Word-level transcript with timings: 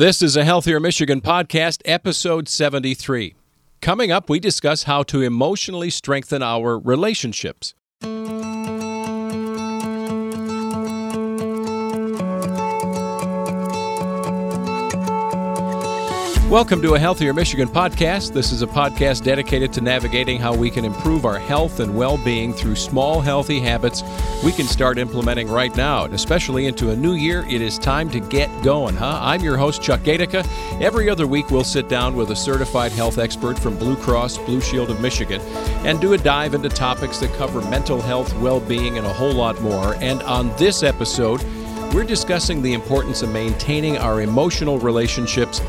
This 0.00 0.22
is 0.22 0.34
a 0.34 0.46
Healthier 0.46 0.80
Michigan 0.80 1.20
podcast, 1.20 1.82
episode 1.84 2.48
73. 2.48 3.34
Coming 3.82 4.10
up, 4.10 4.30
we 4.30 4.40
discuss 4.40 4.84
how 4.84 5.02
to 5.02 5.20
emotionally 5.20 5.90
strengthen 5.90 6.42
our 6.42 6.78
relationships. 6.78 7.74
Welcome 16.50 16.82
to 16.82 16.94
a 16.94 16.98
Healthier 16.98 17.32
Michigan 17.32 17.68
podcast. 17.68 18.32
This 18.32 18.50
is 18.50 18.62
a 18.62 18.66
podcast 18.66 19.22
dedicated 19.22 19.72
to 19.74 19.80
navigating 19.80 20.36
how 20.36 20.52
we 20.52 20.68
can 20.68 20.84
improve 20.84 21.24
our 21.24 21.38
health 21.38 21.78
and 21.78 21.94
well 21.94 22.16
being 22.18 22.52
through 22.52 22.74
small, 22.74 23.20
healthy 23.20 23.60
habits 23.60 24.02
we 24.44 24.50
can 24.50 24.66
start 24.66 24.98
implementing 24.98 25.48
right 25.48 25.72
now. 25.76 26.06
And 26.06 26.12
especially 26.12 26.66
into 26.66 26.90
a 26.90 26.96
new 26.96 27.12
year, 27.12 27.46
it 27.48 27.62
is 27.62 27.78
time 27.78 28.10
to 28.10 28.18
get 28.18 28.50
going, 28.64 28.96
huh? 28.96 29.20
I'm 29.22 29.42
your 29.42 29.56
host, 29.56 29.80
Chuck 29.80 30.00
Gaidica. 30.00 30.44
Every 30.82 31.08
other 31.08 31.28
week, 31.28 31.52
we'll 31.52 31.62
sit 31.62 31.88
down 31.88 32.16
with 32.16 32.32
a 32.32 32.36
certified 32.36 32.90
health 32.90 33.18
expert 33.18 33.56
from 33.56 33.78
Blue 33.78 33.94
Cross 33.94 34.38
Blue 34.38 34.60
Shield 34.60 34.90
of 34.90 35.00
Michigan 35.00 35.40
and 35.86 36.00
do 36.00 36.14
a 36.14 36.18
dive 36.18 36.54
into 36.54 36.68
topics 36.68 37.18
that 37.18 37.32
cover 37.34 37.60
mental 37.70 38.02
health, 38.02 38.36
well 38.40 38.58
being, 38.58 38.98
and 38.98 39.06
a 39.06 39.12
whole 39.12 39.34
lot 39.34 39.60
more. 39.60 39.94
And 40.00 40.20
on 40.24 40.48
this 40.56 40.82
episode, 40.82 41.44
we're 41.94 42.02
discussing 42.02 42.60
the 42.60 42.72
importance 42.72 43.22
of 43.22 43.30
maintaining 43.30 43.98
our 43.98 44.20
emotional 44.20 44.80
relationships 44.80 45.60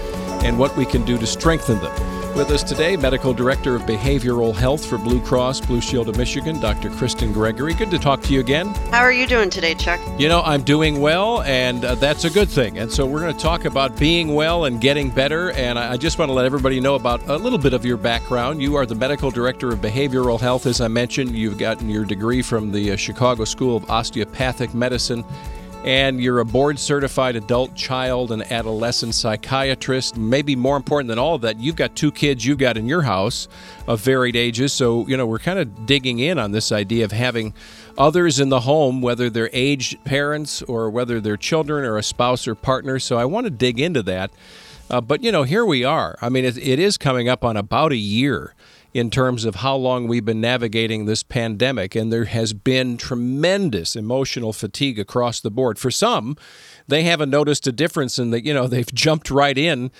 and 0.43 0.57
what 0.57 0.75
we 0.75 0.85
can 0.85 1.03
do 1.05 1.17
to 1.17 1.27
strengthen 1.27 1.79
them. 1.79 2.21
With 2.35 2.49
us 2.49 2.63
today, 2.63 2.95
Medical 2.95 3.33
Director 3.33 3.75
of 3.75 3.81
Behavioral 3.81 4.55
Health 4.55 4.85
for 4.85 4.97
Blue 4.97 5.19
Cross 5.19 5.61
Blue 5.61 5.81
Shield 5.81 6.07
of 6.07 6.17
Michigan, 6.17 6.61
Dr. 6.61 6.89
Kristen 6.89 7.33
Gregory. 7.33 7.73
Good 7.73 7.91
to 7.91 7.99
talk 7.99 8.21
to 8.21 8.33
you 8.33 8.39
again. 8.39 8.67
How 8.89 9.01
are 9.01 9.11
you 9.11 9.27
doing 9.27 9.49
today, 9.49 9.75
Chuck? 9.75 9.99
You 10.17 10.29
know, 10.29 10.41
I'm 10.41 10.63
doing 10.63 11.01
well, 11.01 11.41
and 11.41 11.83
uh, 11.83 11.95
that's 11.95 12.23
a 12.23 12.29
good 12.29 12.47
thing. 12.47 12.79
And 12.79 12.89
so 12.89 13.05
we're 13.05 13.19
going 13.19 13.35
to 13.35 13.39
talk 13.39 13.65
about 13.65 13.97
being 13.97 14.33
well 14.33 14.63
and 14.63 14.79
getting 14.79 15.09
better. 15.09 15.51
And 15.51 15.77
I, 15.77 15.91
I 15.91 15.97
just 15.97 16.17
want 16.17 16.29
to 16.29 16.33
let 16.33 16.45
everybody 16.45 16.79
know 16.79 16.95
about 16.95 17.21
a 17.27 17.35
little 17.35 17.59
bit 17.59 17.73
of 17.73 17.85
your 17.85 17.97
background. 17.97 18.61
You 18.61 18.75
are 18.75 18.85
the 18.85 18.95
Medical 18.95 19.29
Director 19.29 19.69
of 19.73 19.79
Behavioral 19.79 20.39
Health, 20.39 20.65
as 20.65 20.79
I 20.79 20.87
mentioned. 20.87 21.35
You've 21.35 21.57
gotten 21.57 21.89
your 21.89 22.05
degree 22.05 22.41
from 22.41 22.71
the 22.71 22.91
uh, 22.91 22.95
Chicago 22.95 23.43
School 23.43 23.75
of 23.75 23.89
Osteopathic 23.89 24.73
Medicine 24.73 25.25
and 25.83 26.21
you're 26.21 26.39
a 26.39 26.45
board 26.45 26.77
certified 26.77 27.35
adult, 27.35 27.73
child, 27.75 28.31
and 28.31 28.43
adolescent 28.51 29.15
psychiatrist. 29.15 30.15
Maybe 30.15 30.55
more 30.55 30.77
important 30.77 31.07
than 31.07 31.17
all 31.17 31.35
of 31.35 31.41
that, 31.41 31.59
you've 31.59 31.75
got 31.75 31.95
two 31.95 32.11
kids 32.11 32.45
you've 32.45 32.59
got 32.59 32.77
in 32.77 32.87
your 32.87 33.01
house 33.01 33.47
of 33.87 33.99
varied 33.99 34.35
ages. 34.35 34.73
So, 34.73 35.07
you 35.07 35.17
know, 35.17 35.25
we're 35.25 35.39
kind 35.39 35.57
of 35.57 35.85
digging 35.85 36.19
in 36.19 36.37
on 36.37 36.51
this 36.51 36.71
idea 36.71 37.03
of 37.05 37.11
having 37.11 37.53
others 37.97 38.39
in 38.39 38.49
the 38.49 38.61
home, 38.61 39.01
whether 39.01 39.29
they're 39.29 39.49
aged 39.53 40.03
parents 40.03 40.61
or 40.63 40.89
whether 40.89 41.19
they're 41.19 41.37
children 41.37 41.83
or 41.83 41.97
a 41.97 42.03
spouse 42.03 42.47
or 42.47 42.53
partner. 42.53 42.99
So, 42.99 43.17
I 43.17 43.25
want 43.25 43.45
to 43.45 43.51
dig 43.51 43.79
into 43.79 44.03
that. 44.03 44.31
Uh, 44.89 45.01
but, 45.01 45.23
you 45.23 45.31
know, 45.31 45.43
here 45.43 45.65
we 45.65 45.83
are. 45.83 46.17
I 46.21 46.29
mean, 46.29 46.45
it, 46.45 46.57
it 46.57 46.77
is 46.77 46.97
coming 46.97 47.29
up 47.29 47.43
on 47.45 47.55
about 47.57 47.91
a 47.91 47.97
year 47.97 48.53
in 48.93 49.09
terms 49.09 49.45
of 49.45 49.55
how 49.55 49.75
long 49.75 50.07
we've 50.07 50.25
been 50.25 50.41
navigating 50.41 51.05
this 51.05 51.23
pandemic. 51.23 51.95
And 51.95 52.11
there 52.11 52.25
has 52.25 52.53
been 52.53 52.97
tremendous 52.97 53.95
emotional 53.95 54.53
fatigue 54.53 54.99
across 54.99 55.39
the 55.39 55.51
board. 55.51 55.79
For 55.79 55.91
some, 55.91 56.35
they 56.87 57.03
haven't 57.03 57.29
noticed 57.29 57.67
a 57.67 57.71
difference 57.71 58.19
in 58.19 58.31
that, 58.31 58.45
you 58.45 58.53
know, 58.53 58.67
they've 58.67 58.93
jumped 58.93 59.31
right 59.31 59.57
in 59.57 59.91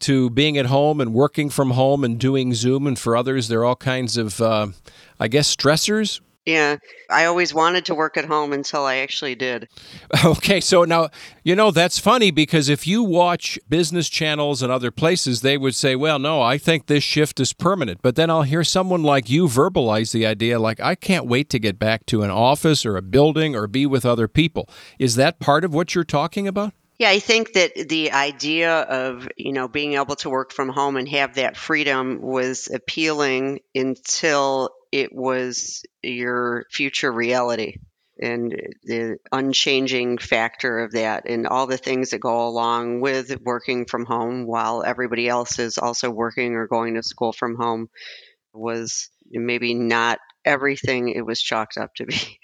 to 0.00 0.30
being 0.30 0.56
at 0.56 0.66
home 0.66 1.00
and 1.00 1.12
working 1.12 1.50
from 1.50 1.72
home 1.72 2.04
and 2.04 2.18
doing 2.18 2.54
Zoom. 2.54 2.86
And 2.86 2.98
for 2.98 3.16
others, 3.16 3.48
there 3.48 3.60
are 3.60 3.64
all 3.64 3.76
kinds 3.76 4.16
of, 4.16 4.40
uh, 4.40 4.68
I 5.20 5.28
guess, 5.28 5.54
stressors 5.54 6.20
yeah, 6.48 6.78
I 7.10 7.26
always 7.26 7.52
wanted 7.52 7.84
to 7.86 7.94
work 7.94 8.16
at 8.16 8.24
home 8.24 8.54
until 8.54 8.86
I 8.86 8.96
actually 8.96 9.34
did. 9.34 9.68
Okay, 10.24 10.60
so 10.60 10.84
now, 10.84 11.10
you 11.44 11.54
know, 11.54 11.70
that's 11.70 11.98
funny 11.98 12.30
because 12.30 12.68
if 12.70 12.86
you 12.86 13.02
watch 13.02 13.58
business 13.68 14.08
channels 14.08 14.62
and 14.62 14.72
other 14.72 14.90
places, 14.90 15.42
they 15.42 15.58
would 15.58 15.74
say, 15.74 15.94
well, 15.94 16.18
no, 16.18 16.40
I 16.40 16.56
think 16.56 16.86
this 16.86 17.04
shift 17.04 17.38
is 17.38 17.52
permanent. 17.52 18.00
But 18.02 18.16
then 18.16 18.30
I'll 18.30 18.42
hear 18.42 18.64
someone 18.64 19.02
like 19.02 19.28
you 19.28 19.46
verbalize 19.46 20.12
the 20.12 20.24
idea, 20.24 20.58
like, 20.58 20.80
I 20.80 20.94
can't 20.94 21.26
wait 21.26 21.50
to 21.50 21.58
get 21.58 21.78
back 21.78 22.06
to 22.06 22.22
an 22.22 22.30
office 22.30 22.86
or 22.86 22.96
a 22.96 23.02
building 23.02 23.54
or 23.54 23.66
be 23.66 23.84
with 23.84 24.06
other 24.06 24.28
people. 24.28 24.68
Is 24.98 25.16
that 25.16 25.40
part 25.40 25.64
of 25.64 25.74
what 25.74 25.94
you're 25.94 26.04
talking 26.04 26.48
about? 26.48 26.72
Yeah, 26.98 27.10
I 27.10 27.20
think 27.20 27.52
that 27.52 27.88
the 27.88 28.12
idea 28.12 28.80
of, 28.80 29.28
you 29.36 29.52
know, 29.52 29.68
being 29.68 29.94
able 29.94 30.16
to 30.16 30.30
work 30.30 30.52
from 30.52 30.68
home 30.68 30.96
and 30.96 31.08
have 31.10 31.34
that 31.34 31.56
freedom 31.56 32.20
was 32.20 32.68
appealing 32.72 33.60
until 33.74 34.70
it 34.92 35.14
was 35.14 35.84
your 36.02 36.64
future 36.70 37.12
reality 37.12 37.76
and 38.20 38.52
the 38.82 39.16
unchanging 39.30 40.18
factor 40.18 40.80
of 40.80 40.92
that 40.92 41.28
and 41.28 41.46
all 41.46 41.66
the 41.66 41.76
things 41.76 42.10
that 42.10 42.18
go 42.18 42.48
along 42.48 43.00
with 43.00 43.40
working 43.42 43.86
from 43.86 44.04
home 44.04 44.44
while 44.46 44.82
everybody 44.82 45.28
else 45.28 45.58
is 45.58 45.78
also 45.78 46.10
working 46.10 46.54
or 46.54 46.66
going 46.66 46.94
to 46.94 47.02
school 47.02 47.32
from 47.32 47.54
home 47.56 47.88
was 48.52 49.10
maybe 49.30 49.74
not 49.74 50.18
everything 50.48 51.10
it 51.10 51.26
was 51.26 51.40
chalked 51.40 51.76
up 51.76 51.94
to 51.94 52.06
be. 52.06 52.40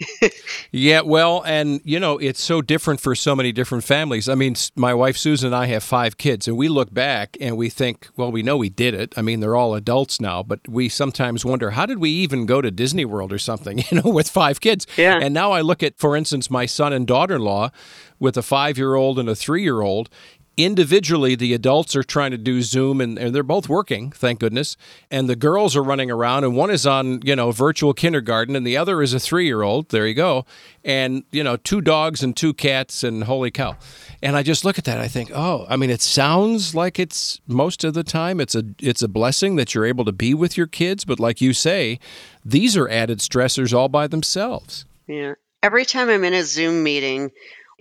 yeah, 0.71 1.01
well, 1.01 1.43
and 1.47 1.81
you 1.85 1.99
know, 1.99 2.19
it's 2.19 2.43
so 2.43 2.61
different 2.61 3.01
for 3.01 3.15
so 3.15 3.35
many 3.35 3.51
different 3.51 3.83
families. 3.83 4.29
I 4.29 4.35
mean, 4.35 4.55
my 4.77 4.93
wife 4.93 5.17
Susan 5.17 5.47
and 5.49 5.57
I 5.57 5.67
have 5.67 5.83
five 5.83 6.19
kids, 6.19 6.47
and 6.47 6.57
we 6.57 6.69
look 6.69 6.93
back 6.93 7.37
and 7.41 7.57
we 7.57 7.71
think, 7.71 8.09
well, 8.17 8.31
we 8.31 8.43
know 8.43 8.57
we 8.57 8.69
did 8.69 8.95
it. 8.95 9.15
I 9.17 9.23
mean, 9.23 9.41
they're 9.41 9.57
all 9.57 9.75
adults 9.75 10.21
now, 10.21 10.43
but 10.43 10.61
we 10.69 10.89
sometimes 10.89 11.45
wonder, 11.45 11.71
how 11.71 11.87
did 11.87 11.99
we 11.99 12.11
even 12.11 12.47
go 12.47 12.61
to 12.61 12.71
Disney 12.71 13.05
World 13.05 13.33
or 13.33 13.39
something, 13.39 13.79
you 13.91 14.03
know, 14.03 14.11
with 14.11 14.29
five 14.29 14.61
kids? 14.61 14.87
Yeah. 14.97 15.19
And 15.21 15.33
now 15.33 15.53
I 15.53 15.63
look 15.63 15.83
at, 15.83 15.99
for 15.99 16.17
instance, 16.17 16.51
my 16.51 16.67
son 16.67 16.93
and 16.93 17.07
daughter 17.07 17.37
in 17.37 17.43
law 17.43 17.71
with 18.19 18.37
a 18.37 18.43
five 18.43 18.79
year 18.79 18.95
old 18.95 19.19
and 19.19 19.29
a 19.29 19.35
three 19.35 19.63
year 19.63 19.81
old, 19.81 20.09
individually 20.57 21.35
the 21.35 21.53
adults 21.53 21.97
are 21.97 22.03
trying 22.03 22.31
to 22.31 22.39
do 22.39 22.63
zoom 22.63 23.01
and, 23.01 23.19
and, 23.19 23.35
they're 23.35 23.43
both 23.43 23.69
working 23.69 24.13
thank 24.13 24.39
goodness 24.39 24.77
and 25.11 25.29
the 25.29 25.35
girls 25.35 25.75
are 25.75 25.83
running 25.83 26.11
around 26.11 26.45
and 26.45 26.55
one 26.55 26.71
is 26.71 26.87
on 26.87 27.21
you 27.23 27.35
know 27.35 27.51
virtual 27.51 27.93
kindergarten 27.93 28.55
and 28.55 28.67
the 28.67 28.77
other 28.77 29.03
is 29.03 29.13
a 29.13 29.19
three-year-old 29.19 29.89
there 29.89 30.07
you 30.07 30.15
go 30.15 30.47
and 30.85 31.25
you 31.33 31.43
know 31.43 31.57
two 31.57 31.81
dogs 31.81 32.23
and 32.23 32.37
two 32.37 32.55
cats 32.55 33.03
and 33.03 33.25
holy 33.25 33.51
cow. 33.51 33.77
And 34.23 34.37
i 34.37 34.43
just 34.43 34.65
look 34.65 34.79
at 34.79 34.85
that 34.85 35.01
i 35.01 35.09
think 35.09 35.31
oh 35.35 35.67
i 35.69 35.77
mean 35.77 35.91
it 35.91 36.03
sounds 36.03 36.75
like 36.75 36.99
it's 36.99 37.41
most 37.47 37.83
of 37.83 37.95
the 37.95 38.05
time 38.05 38.41
it's 38.41 38.55
a 38.55 38.63
it's 38.79 39.03
a 39.03 39.09
blessing 39.09 39.57
that 39.57 39.75
you're 39.75 39.87
able 39.87 40.05
to 40.05 40.13
be 40.13 40.35
with 40.35 40.57
your 40.57 40.67
kids 40.67 41.05
but 41.05 41.19
like 41.19 41.41
you 41.41 41.53
say 41.53 41.99
these 42.45 42.77
are 42.77 42.89
added 42.89 43.19
stressors 43.19 43.73
all 43.73 43.89
by 43.89 44.07
themselves. 44.07 44.85
Yeah. 45.07 45.35
Every 45.63 45.85
time 45.85 46.11
i'm 46.11 46.25
in 46.25 46.35
a 46.35 46.45
zoom 46.45 46.83
meeting 46.83 47.33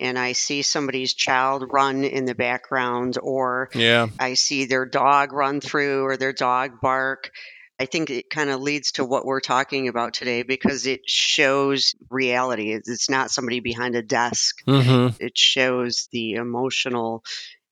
and 0.04 0.18
I 0.18 0.32
see 0.32 0.62
somebody's 0.62 1.14
child 1.14 1.64
run 1.72 2.04
in 2.04 2.26
the 2.26 2.34
background, 2.34 3.18
or 3.20 3.70
yeah. 3.74 4.08
I 4.18 4.34
see 4.34 4.66
their 4.66 4.84
dog 4.84 5.32
run 5.32 5.60
through 5.60 6.04
or 6.04 6.16
their 6.16 6.34
dog 6.34 6.80
bark. 6.82 7.30
I 7.80 7.86
think 7.86 8.10
it 8.10 8.30
kind 8.30 8.50
of 8.50 8.60
leads 8.60 8.92
to 8.92 9.04
what 9.04 9.24
we're 9.24 9.40
talking 9.40 9.88
about 9.88 10.14
today 10.14 10.42
because 10.42 10.86
it 10.86 11.08
shows 11.08 11.94
reality. 12.10 12.72
It's 12.72 13.10
not 13.10 13.30
somebody 13.30 13.60
behind 13.60 13.96
a 13.96 14.02
desk. 14.02 14.62
Mm-hmm. 14.66 15.16
It 15.18 15.36
shows 15.36 16.08
the 16.12 16.34
emotional 16.34 17.24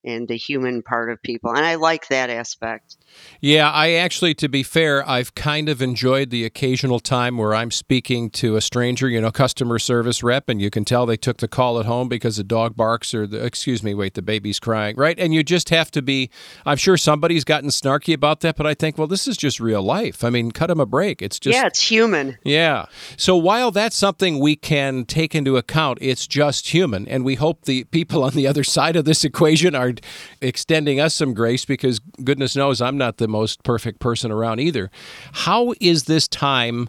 and 0.04 0.26
the 0.26 0.37
human 0.37 0.82
part 0.82 1.12
of 1.12 1.22
people. 1.22 1.50
And 1.50 1.64
I 1.64 1.76
like 1.76 2.09
that 2.09 2.31
aspect. 2.31 2.97
Yeah, 3.40 3.70
I 3.70 3.92
actually, 3.94 4.34
to 4.34 4.48
be 4.48 4.62
fair, 4.62 5.08
I've 5.08 5.34
kind 5.34 5.68
of 5.68 5.82
enjoyed 5.82 6.30
the 6.30 6.44
occasional 6.44 7.00
time 7.00 7.38
where 7.38 7.54
I'm 7.54 7.72
speaking 7.72 8.30
to 8.30 8.54
a 8.54 8.60
stranger, 8.60 9.08
you 9.08 9.20
know, 9.20 9.32
customer 9.32 9.80
service 9.80 10.22
rep, 10.22 10.48
and 10.48 10.62
you 10.62 10.70
can 10.70 10.84
tell 10.84 11.06
they 11.06 11.16
took 11.16 11.38
the 11.38 11.48
call 11.48 11.80
at 11.80 11.86
home 11.86 12.08
because 12.08 12.36
the 12.36 12.44
dog 12.44 12.76
barks 12.76 13.12
or 13.12 13.26
the, 13.26 13.44
excuse 13.44 13.82
me, 13.82 13.94
wait, 13.94 14.14
the 14.14 14.22
baby's 14.22 14.60
crying, 14.60 14.94
right? 14.96 15.18
And 15.18 15.34
you 15.34 15.42
just 15.42 15.70
have 15.70 15.90
to 15.90 16.02
be, 16.02 16.30
I'm 16.64 16.76
sure 16.76 16.96
somebody's 16.96 17.42
gotten 17.42 17.70
snarky 17.70 18.14
about 18.14 18.42
that, 18.42 18.54
but 18.54 18.64
I 18.64 18.74
think, 18.74 18.96
well, 18.96 19.08
this 19.08 19.26
is 19.26 19.36
just 19.36 19.58
real 19.58 19.82
life. 19.82 20.22
I 20.22 20.30
mean, 20.30 20.52
cut 20.52 20.68
them 20.68 20.78
a 20.78 20.86
break. 20.86 21.20
It's 21.20 21.40
just. 21.40 21.56
Yeah, 21.56 21.66
it's 21.66 21.82
human. 21.82 22.38
Yeah. 22.44 22.86
So 23.16 23.36
while 23.36 23.72
that's 23.72 23.96
something 23.96 24.38
we 24.38 24.54
can 24.54 25.04
take 25.04 25.34
into 25.34 25.56
account, 25.56 25.98
it's 26.00 26.28
just 26.28 26.68
human. 26.68 27.08
And 27.08 27.24
we 27.24 27.34
hope 27.34 27.64
the 27.64 27.82
people 27.84 28.22
on 28.22 28.34
the 28.34 28.46
other 28.46 28.62
side 28.62 28.94
of 28.94 29.04
this 29.04 29.24
equation 29.24 29.74
are 29.74 29.94
extending 30.40 31.00
us 31.00 31.12
some 31.12 31.34
grace 31.34 31.64
because 31.64 31.98
goodness 31.98 32.54
knows 32.54 32.81
I'm 32.81 32.96
not 32.96 33.01
the 33.10 33.28
most 33.28 33.62
perfect 33.62 34.00
person 34.00 34.31
around 34.31 34.60
either. 34.60 34.90
How 35.32 35.75
is 35.81 36.04
this 36.04 36.28
time 36.28 36.88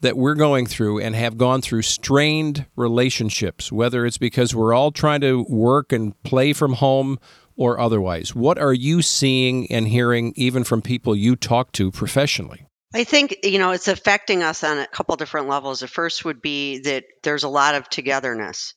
that 0.00 0.16
we're 0.16 0.34
going 0.34 0.66
through 0.66 1.00
and 1.00 1.14
have 1.14 1.36
gone 1.36 1.60
through 1.60 1.82
strained 1.82 2.66
relationships, 2.76 3.70
whether 3.70 4.06
it's 4.06 4.18
because 4.18 4.54
we're 4.54 4.72
all 4.72 4.90
trying 4.90 5.20
to 5.20 5.44
work 5.48 5.92
and 5.92 6.20
play 6.22 6.52
from 6.52 6.74
home 6.74 7.18
or 7.56 7.78
otherwise? 7.78 8.34
What 8.34 8.58
are 8.58 8.72
you 8.72 9.02
seeing 9.02 9.70
and 9.70 9.86
hearing 9.86 10.32
even 10.36 10.64
from 10.64 10.80
people 10.80 11.14
you 11.14 11.36
talk 11.36 11.72
to 11.72 11.90
professionally? 11.90 12.66
I 12.92 13.04
think, 13.04 13.36
you 13.44 13.58
know, 13.58 13.70
it's 13.70 13.88
affecting 13.88 14.42
us 14.42 14.64
on 14.64 14.78
a 14.78 14.86
couple 14.86 15.14
different 15.16 15.48
levels. 15.48 15.80
The 15.80 15.86
first 15.86 16.24
would 16.24 16.42
be 16.42 16.80
that 16.80 17.04
there's 17.22 17.44
a 17.44 17.48
lot 17.48 17.76
of 17.76 17.88
togetherness. 17.88 18.74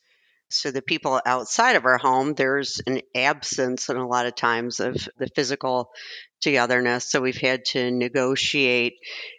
So 0.50 0.70
the 0.70 0.84
people 0.84 1.20
outside 1.26 1.76
of 1.76 1.86
our 1.86 1.98
home, 1.98 2.36
there's 2.36 2.80
an 2.86 3.02
absence 3.16 3.90
and 3.90 3.98
a 3.98 4.06
lot 4.06 4.28
of 4.28 4.36
times 4.36 4.80
of 4.80 4.96
the 5.18 5.28
physical 5.36 5.90
togetherness. 6.44 7.10
So 7.10 7.22
we've 7.22 7.38
had 7.38 7.66
to 7.66 7.92
negotiate 7.92 8.94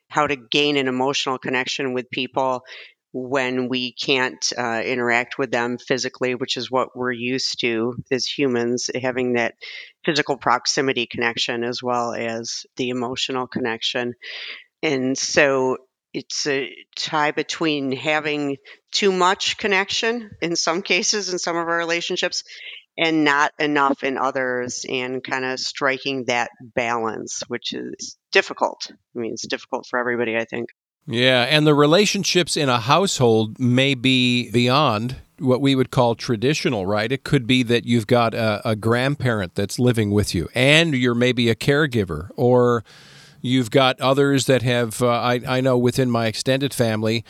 how 0.08 0.26
to 0.26 0.36
gain 0.36 0.76
an 0.76 0.88
emotional 0.88 1.38
connection 1.38 1.92
with 1.92 2.10
people 2.10 2.64
when 3.12 3.68
we 3.68 3.92
can't 3.92 4.52
uh, 4.58 4.82
interact 4.84 5.38
with 5.38 5.52
them 5.52 5.78
physically, 5.78 6.34
which 6.34 6.56
is 6.56 6.70
what 6.70 6.96
we're 6.96 7.12
used 7.12 7.60
to 7.60 7.96
as 8.10 8.26
humans, 8.26 8.90
having 9.00 9.34
that 9.34 9.54
physical 10.04 10.36
proximity 10.36 11.06
connection 11.06 11.62
as 11.62 11.80
well 11.80 12.12
as 12.12 12.66
the 12.76 12.88
emotional 12.88 13.46
connection. 13.46 14.14
And 14.82 15.16
so 15.16 15.78
it's 16.12 16.46
a 16.46 16.74
tie 16.96 17.30
between 17.30 17.92
having 17.92 18.56
too 18.92 19.12
much 19.12 19.58
connection 19.58 20.30
in 20.42 20.56
some 20.56 20.82
cases 20.82 21.32
in 21.32 21.38
some 21.38 21.56
of 21.56 21.68
our 21.68 21.78
relationships 21.78 22.44
and 22.96 23.24
not 23.24 23.52
enough 23.58 24.04
in 24.04 24.16
others 24.18 24.84
and 24.88 25.22
kind 25.22 25.44
of 25.44 25.58
striking 25.58 26.24
that 26.26 26.50
balance 26.60 27.42
which 27.48 27.72
is 27.72 28.16
difficult 28.32 28.90
i 28.90 29.18
mean 29.18 29.32
it's 29.32 29.46
difficult 29.46 29.86
for 29.86 29.98
everybody 29.98 30.36
i 30.36 30.44
think 30.44 30.68
yeah, 31.06 31.42
and 31.42 31.66
the 31.66 31.74
relationships 31.74 32.56
in 32.56 32.68
a 32.68 32.78
household 32.78 33.58
may 33.60 33.94
be 33.94 34.50
beyond 34.50 35.16
what 35.38 35.60
we 35.60 35.74
would 35.74 35.90
call 35.90 36.14
traditional, 36.14 36.86
right? 36.86 37.10
It 37.10 37.24
could 37.24 37.46
be 37.46 37.62
that 37.64 37.84
you've 37.84 38.06
got 38.06 38.34
a, 38.34 38.66
a, 38.66 38.76
grandparent 38.76 39.54
that's 39.54 39.78
living 39.78 40.12
with 40.12 40.34
you, 40.34 40.48
and 40.54 40.94
you're 40.94 41.14
maybe 41.14 41.50
a 41.50 41.54
caregiver, 41.54 42.30
or 42.36 42.84
you've 43.42 43.70
got 43.70 44.00
others 44.00 44.46
that 44.46 44.62
have. 44.62 45.02
Uh, 45.02 45.08
I, 45.08 45.40
I 45.46 45.60
know 45.60 45.76
within 45.76 46.10
my 46.10 46.26
extended 46.26 46.72
family, 46.72 47.24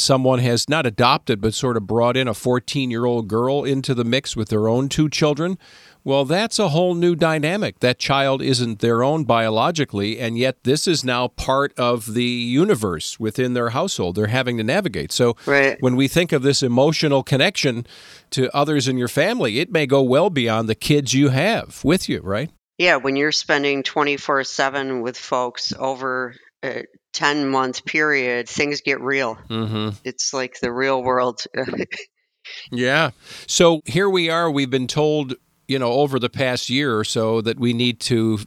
someone 0.00 0.38
has 0.38 0.68
not 0.68 0.86
adopted, 0.86 1.40
but 1.40 1.54
sort 1.54 1.76
of 1.76 1.86
brought 1.86 2.16
in 2.16 2.28
a 2.28 2.34
14 2.34 2.90
year 2.90 3.04
old 3.04 3.28
girl 3.28 3.64
into 3.64 3.94
the 3.94 4.04
mix 4.04 4.36
with 4.36 4.48
their 4.48 4.68
own 4.68 4.88
two 4.88 5.08
children. 5.08 5.58
Well, 6.04 6.24
that's 6.24 6.58
a 6.58 6.68
whole 6.68 6.94
new 6.94 7.14
dynamic. 7.14 7.80
That 7.80 7.98
child 7.98 8.40
isn't 8.40 8.78
their 8.78 9.02
own 9.02 9.24
biologically, 9.24 10.18
and 10.18 10.38
yet 10.38 10.64
this 10.64 10.88
is 10.88 11.04
now 11.04 11.28
part 11.28 11.78
of 11.78 12.14
the 12.14 12.24
universe 12.24 13.20
within 13.20 13.52
their 13.52 13.70
household. 13.70 14.14
They're 14.14 14.28
having 14.28 14.56
to 14.56 14.64
navigate. 14.64 15.12
So, 15.12 15.36
right. 15.44 15.76
when 15.80 15.96
we 15.96 16.08
think 16.08 16.32
of 16.32 16.42
this 16.42 16.62
emotional 16.62 17.22
connection 17.22 17.86
to 18.30 18.54
others 18.56 18.88
in 18.88 18.96
your 18.96 19.08
family, 19.08 19.58
it 19.58 19.70
may 19.70 19.86
go 19.86 20.00
well 20.02 20.30
beyond 20.30 20.68
the 20.68 20.74
kids 20.74 21.12
you 21.12 21.28
have 21.28 21.80
with 21.84 22.08
you, 22.08 22.20
right? 22.20 22.50
Yeah, 22.78 22.96
when 22.96 23.16
you're 23.16 23.32
spending 23.32 23.82
24 23.82 24.44
7 24.44 25.02
with 25.02 25.18
folks 25.18 25.72
over 25.78 26.36
a 26.64 26.84
10 27.18 27.48
month 27.48 27.84
period, 27.84 28.48
things 28.48 28.80
get 28.80 29.00
real. 29.00 29.36
Mm-hmm. 29.48 29.90
It's 30.04 30.32
like 30.32 30.60
the 30.60 30.72
real 30.72 31.02
world. 31.02 31.42
yeah. 32.70 33.10
So 33.46 33.82
here 33.86 34.08
we 34.08 34.30
are. 34.30 34.50
We've 34.50 34.70
been 34.70 34.86
told 34.86 35.34
you 35.68 35.78
know, 35.78 35.92
over 35.92 36.18
the 36.18 36.30
past 36.30 36.70
year 36.70 36.98
or 36.98 37.04
so 37.04 37.40
that 37.42 37.60
we 37.60 37.72
need 37.72 38.00
to 38.00 38.40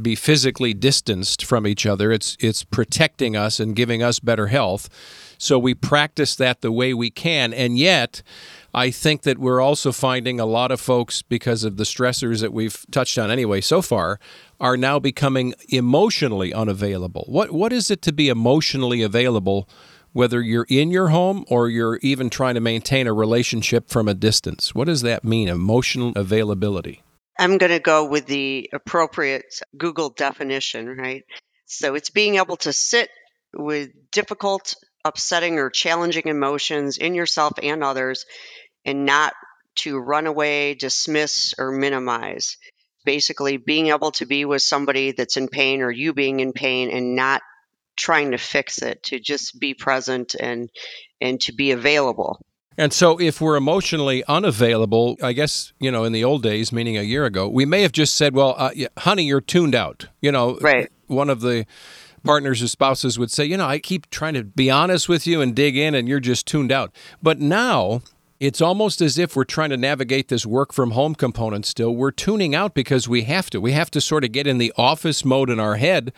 be 0.00 0.14
physically 0.14 0.74
distanced 0.74 1.44
from 1.44 1.66
each 1.66 1.86
other. 1.86 2.12
It's 2.12 2.36
it's 2.38 2.62
protecting 2.62 3.34
us 3.34 3.58
and 3.58 3.74
giving 3.74 4.02
us 4.02 4.20
better 4.20 4.48
health. 4.48 4.88
So 5.38 5.58
we 5.58 5.74
practice 5.74 6.36
that 6.36 6.60
the 6.60 6.72
way 6.72 6.94
we 6.94 7.10
can. 7.10 7.52
And 7.52 7.78
yet, 7.78 8.22
I 8.74 8.90
think 8.90 9.22
that 9.22 9.38
we're 9.38 9.60
also 9.60 9.92
finding 9.92 10.38
a 10.38 10.46
lot 10.46 10.70
of 10.70 10.80
folks 10.80 11.22
because 11.22 11.64
of 11.64 11.76
the 11.76 11.84
stressors 11.84 12.40
that 12.40 12.52
we've 12.52 12.84
touched 12.90 13.18
on 13.18 13.30
anyway 13.30 13.60
so 13.60 13.82
far 13.82 14.18
are 14.60 14.76
now 14.76 14.98
becoming 14.98 15.54
emotionally 15.68 16.52
unavailable. 16.52 17.24
What 17.28 17.52
what 17.52 17.72
is 17.72 17.90
it 17.90 18.02
to 18.02 18.12
be 18.12 18.28
emotionally 18.28 19.02
available 19.02 19.68
whether 20.16 20.40
you're 20.40 20.66
in 20.70 20.90
your 20.90 21.08
home 21.08 21.44
or 21.48 21.68
you're 21.68 21.98
even 22.00 22.30
trying 22.30 22.54
to 22.54 22.60
maintain 22.60 23.06
a 23.06 23.12
relationship 23.12 23.90
from 23.90 24.08
a 24.08 24.14
distance. 24.14 24.74
What 24.74 24.86
does 24.86 25.02
that 25.02 25.24
mean, 25.24 25.46
emotional 25.46 26.14
availability? 26.16 27.02
I'm 27.38 27.58
going 27.58 27.72
to 27.72 27.80
go 27.80 28.08
with 28.08 28.24
the 28.24 28.70
appropriate 28.72 29.60
Google 29.76 30.08
definition, 30.08 30.88
right? 30.88 31.24
So 31.66 31.94
it's 31.94 32.08
being 32.08 32.36
able 32.36 32.56
to 32.58 32.72
sit 32.72 33.10
with 33.52 33.90
difficult, 34.10 34.74
upsetting, 35.06 35.58
or 35.58 35.70
challenging 35.70 36.26
emotions 36.26 36.98
in 36.98 37.14
yourself 37.14 37.54
and 37.62 37.84
others 37.84 38.26
and 38.84 39.04
not 39.04 39.34
to 39.76 39.98
run 39.98 40.26
away, 40.26 40.74
dismiss, 40.74 41.54
or 41.58 41.70
minimize. 41.70 42.56
Basically, 43.04 43.56
being 43.56 43.88
able 43.88 44.10
to 44.12 44.26
be 44.26 44.44
with 44.44 44.62
somebody 44.62 45.12
that's 45.12 45.36
in 45.36 45.48
pain 45.48 45.82
or 45.82 45.90
you 45.90 46.12
being 46.12 46.40
in 46.40 46.52
pain 46.52 46.90
and 46.90 47.14
not 47.14 47.42
trying 47.96 48.32
to 48.32 48.38
fix 48.38 48.82
it, 48.82 49.02
to 49.04 49.20
just 49.20 49.58
be 49.58 49.74
present 49.74 50.34
and 50.38 50.70
and 51.20 51.40
to 51.42 51.52
be 51.52 51.70
available. 51.70 52.40
And 52.78 52.92
so, 52.92 53.18
if 53.18 53.40
we're 53.40 53.56
emotionally 53.56 54.22
unavailable, 54.24 55.16
I 55.22 55.32
guess, 55.32 55.72
you 55.78 55.90
know, 55.90 56.04
in 56.04 56.12
the 56.12 56.24
old 56.24 56.42
days, 56.42 56.72
meaning 56.72 56.98
a 56.98 57.02
year 57.02 57.24
ago, 57.24 57.48
we 57.48 57.64
may 57.64 57.82
have 57.82 57.92
just 57.92 58.16
said, 58.16 58.34
well, 58.34 58.54
uh, 58.58 58.70
honey, 58.98 59.24
you're 59.24 59.40
tuned 59.40 59.74
out. 59.74 60.08
You 60.20 60.30
know, 60.32 60.58
right. 60.60 60.90
one 61.06 61.30
of 61.30 61.40
the 61.40 61.64
partners 62.26 62.62
or 62.62 62.68
spouses 62.68 63.18
would 63.18 63.30
say, 63.30 63.44
you 63.44 63.56
know, 63.56 63.66
I 63.66 63.78
keep 63.78 64.10
trying 64.10 64.34
to 64.34 64.44
be 64.44 64.70
honest 64.70 65.08
with 65.08 65.26
you 65.26 65.40
and 65.40 65.54
dig 65.54 65.76
in, 65.76 65.94
and 65.94 66.08
you're 66.08 66.20
just 66.20 66.46
tuned 66.46 66.72
out. 66.72 66.94
But 67.22 67.40
now, 67.40 68.02
it's 68.38 68.60
almost 68.60 69.00
as 69.00 69.18
if 69.18 69.34
we're 69.34 69.44
trying 69.44 69.70
to 69.70 69.76
navigate 69.76 70.28
this 70.28 70.44
work 70.44 70.72
from 70.72 70.90
home 70.90 71.14
component 71.14 71.64
still. 71.64 71.94
We're 71.94 72.10
tuning 72.10 72.54
out 72.54 72.74
because 72.74 73.08
we 73.08 73.22
have 73.22 73.48
to. 73.50 73.60
We 73.60 73.72
have 73.72 73.90
to 73.92 74.00
sort 74.00 74.24
of 74.24 74.32
get 74.32 74.46
in 74.46 74.58
the 74.58 74.72
office 74.76 75.24
mode 75.24 75.48
in 75.48 75.58
our 75.58 75.76
head 75.76 76.12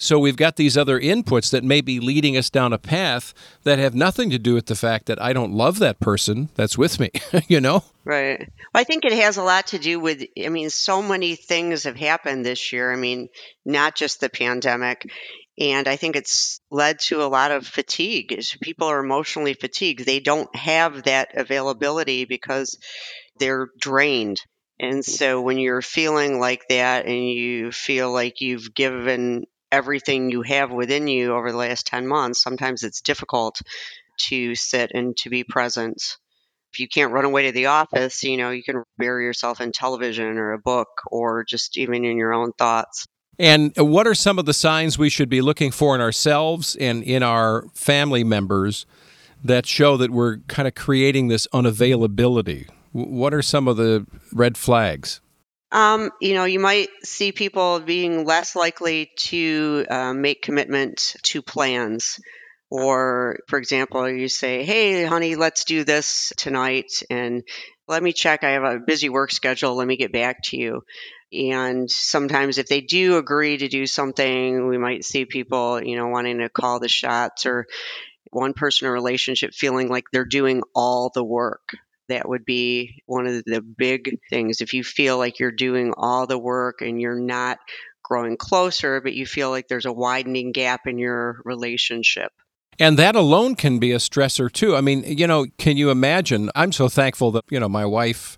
so 0.00 0.20
we've 0.20 0.36
got 0.36 0.54
these 0.54 0.76
other 0.76 1.00
inputs 1.00 1.50
that 1.50 1.64
may 1.64 1.80
be 1.80 1.98
leading 1.98 2.36
us 2.36 2.50
down 2.50 2.72
a 2.72 2.78
path 2.78 3.34
that 3.64 3.80
have 3.80 3.96
nothing 3.96 4.30
to 4.30 4.38
do 4.38 4.54
with 4.54 4.66
the 4.66 4.76
fact 4.76 5.06
that 5.06 5.20
I 5.20 5.32
don't 5.32 5.52
love 5.52 5.80
that 5.80 5.98
person 5.98 6.50
that's 6.54 6.78
with 6.78 7.00
me, 7.00 7.10
you 7.48 7.60
know? 7.60 7.82
Right. 8.04 8.38
Well, 8.38 8.48
I 8.80 8.84
think 8.84 9.04
it 9.04 9.12
has 9.12 9.36
a 9.36 9.42
lot 9.42 9.66
to 9.68 9.78
do 9.78 9.98
with, 9.98 10.22
I 10.42 10.48
mean, 10.50 10.70
so 10.70 11.02
many 11.02 11.34
things 11.34 11.82
have 11.82 11.96
happened 11.96 12.46
this 12.46 12.72
year. 12.72 12.92
I 12.92 12.96
mean, 12.96 13.28
not 13.66 13.96
just 13.96 14.20
the 14.20 14.30
pandemic. 14.30 15.10
And 15.58 15.88
I 15.88 15.96
think 15.96 16.14
it's 16.14 16.60
led 16.70 17.00
to 17.00 17.22
a 17.22 17.26
lot 17.26 17.50
of 17.50 17.66
fatigue. 17.66 18.40
People 18.62 18.86
are 18.86 19.00
emotionally 19.00 19.54
fatigued. 19.54 20.06
They 20.06 20.20
don't 20.20 20.54
have 20.54 21.04
that 21.04 21.30
availability 21.34 22.24
because 22.26 22.78
they're 23.38 23.68
drained. 23.78 24.40
And 24.78 24.98
mm. 24.98 25.04
so 25.04 25.40
when 25.40 25.58
you're 25.58 25.82
feeling 25.82 26.38
like 26.38 26.68
that 26.68 27.06
and 27.06 27.28
you 27.28 27.72
feel 27.72 28.12
like 28.12 28.40
you've 28.40 28.72
given 28.72 29.46
everything 29.72 30.30
you 30.30 30.42
have 30.42 30.70
within 30.70 31.08
you 31.08 31.34
over 31.34 31.50
the 31.50 31.58
last 31.58 31.86
10 31.88 32.06
months, 32.06 32.42
sometimes 32.42 32.84
it's 32.84 33.00
difficult 33.00 33.60
to 34.28 34.54
sit 34.54 34.92
and 34.94 35.16
to 35.18 35.30
be 35.30 35.42
present. 35.42 36.00
If 36.72 36.80
you 36.80 36.88
can't 36.88 37.12
run 37.12 37.24
away 37.24 37.46
to 37.46 37.52
the 37.52 37.66
office, 37.66 38.22
you 38.22 38.36
know, 38.36 38.50
you 38.50 38.62
can 38.62 38.84
bury 38.96 39.24
yourself 39.24 39.60
in 39.60 39.72
television 39.72 40.38
or 40.38 40.52
a 40.52 40.58
book 40.58 40.88
or 41.06 41.44
just 41.44 41.76
even 41.78 42.04
in 42.04 42.16
your 42.16 42.32
own 42.32 42.52
thoughts. 42.52 43.06
And 43.38 43.72
what 43.76 44.06
are 44.06 44.14
some 44.14 44.38
of 44.38 44.46
the 44.46 44.54
signs 44.54 44.98
we 44.98 45.10
should 45.10 45.28
be 45.28 45.40
looking 45.40 45.70
for 45.70 45.94
in 45.94 46.00
ourselves 46.00 46.74
and 46.76 47.02
in 47.04 47.22
our 47.22 47.66
family 47.74 48.24
members 48.24 48.84
that 49.44 49.64
show 49.64 49.96
that 49.96 50.10
we're 50.10 50.38
kind 50.48 50.66
of 50.66 50.74
creating 50.74 51.28
this 51.28 51.46
unavailability? 51.52 52.68
What 52.92 53.32
are 53.32 53.42
some 53.42 53.68
of 53.68 53.76
the 53.76 54.06
red 54.32 54.56
flags? 54.56 55.20
Um, 55.70 56.10
you 56.20 56.34
know, 56.34 56.44
you 56.44 56.58
might 56.58 56.88
see 57.04 57.30
people 57.30 57.80
being 57.80 58.24
less 58.24 58.56
likely 58.56 59.10
to 59.16 59.84
uh, 59.88 60.14
make 60.14 60.42
commitment 60.42 61.14
to 61.24 61.42
plans. 61.42 62.18
Or, 62.70 63.38
for 63.48 63.58
example, 63.58 64.08
you 64.08 64.28
say, 64.28 64.64
Hey, 64.64 65.04
honey, 65.04 65.36
let's 65.36 65.64
do 65.64 65.84
this 65.84 66.32
tonight. 66.36 67.02
And 67.08 67.44
let 67.86 68.02
me 68.02 68.12
check. 68.12 68.44
I 68.44 68.50
have 68.50 68.64
a 68.64 68.78
busy 68.78 69.08
work 69.08 69.30
schedule. 69.30 69.74
Let 69.76 69.86
me 69.86 69.96
get 69.96 70.12
back 70.12 70.42
to 70.44 70.56
you. 70.56 70.82
And 71.32 71.90
sometimes, 71.90 72.58
if 72.58 72.68
they 72.68 72.80
do 72.80 73.18
agree 73.18 73.58
to 73.58 73.68
do 73.68 73.86
something, 73.86 74.66
we 74.66 74.78
might 74.78 75.04
see 75.04 75.26
people, 75.26 75.82
you 75.82 75.96
know, 75.96 76.08
wanting 76.08 76.38
to 76.38 76.48
call 76.48 76.80
the 76.80 76.88
shots 76.88 77.44
or 77.44 77.66
one 78.30 78.54
person 78.54 78.86
in 78.86 78.90
a 78.90 78.92
relationship 78.92 79.52
feeling 79.52 79.88
like 79.88 80.04
they're 80.12 80.24
doing 80.24 80.62
all 80.74 81.10
the 81.14 81.24
work 81.24 81.74
that 82.08 82.28
would 82.28 82.44
be 82.44 83.02
one 83.06 83.26
of 83.26 83.44
the 83.44 83.60
big 83.60 84.18
things. 84.30 84.60
If 84.60 84.72
you 84.72 84.82
feel 84.82 85.18
like 85.18 85.38
you're 85.38 85.52
doing 85.52 85.92
all 85.96 86.26
the 86.26 86.38
work 86.38 86.80
and 86.80 87.00
you're 87.00 87.20
not 87.20 87.58
growing 88.02 88.36
closer, 88.36 89.00
but 89.00 89.12
you 89.12 89.26
feel 89.26 89.50
like 89.50 89.68
there's 89.68 89.86
a 89.86 89.92
widening 89.92 90.52
gap 90.52 90.86
in 90.86 90.98
your 90.98 91.40
relationship. 91.44 92.32
And 92.78 92.98
that 92.98 93.16
alone 93.16 93.56
can 93.56 93.78
be 93.78 93.92
a 93.92 93.98
stressor 93.98 94.50
too. 94.50 94.76
I 94.76 94.80
mean, 94.80 95.02
you 95.04 95.26
know, 95.26 95.46
can 95.58 95.76
you 95.76 95.90
imagine? 95.90 96.50
I'm 96.54 96.72
so 96.72 96.88
thankful 96.88 97.32
that, 97.32 97.44
you 97.50 97.60
know, 97.60 97.68
my 97.68 97.84
wife 97.84 98.36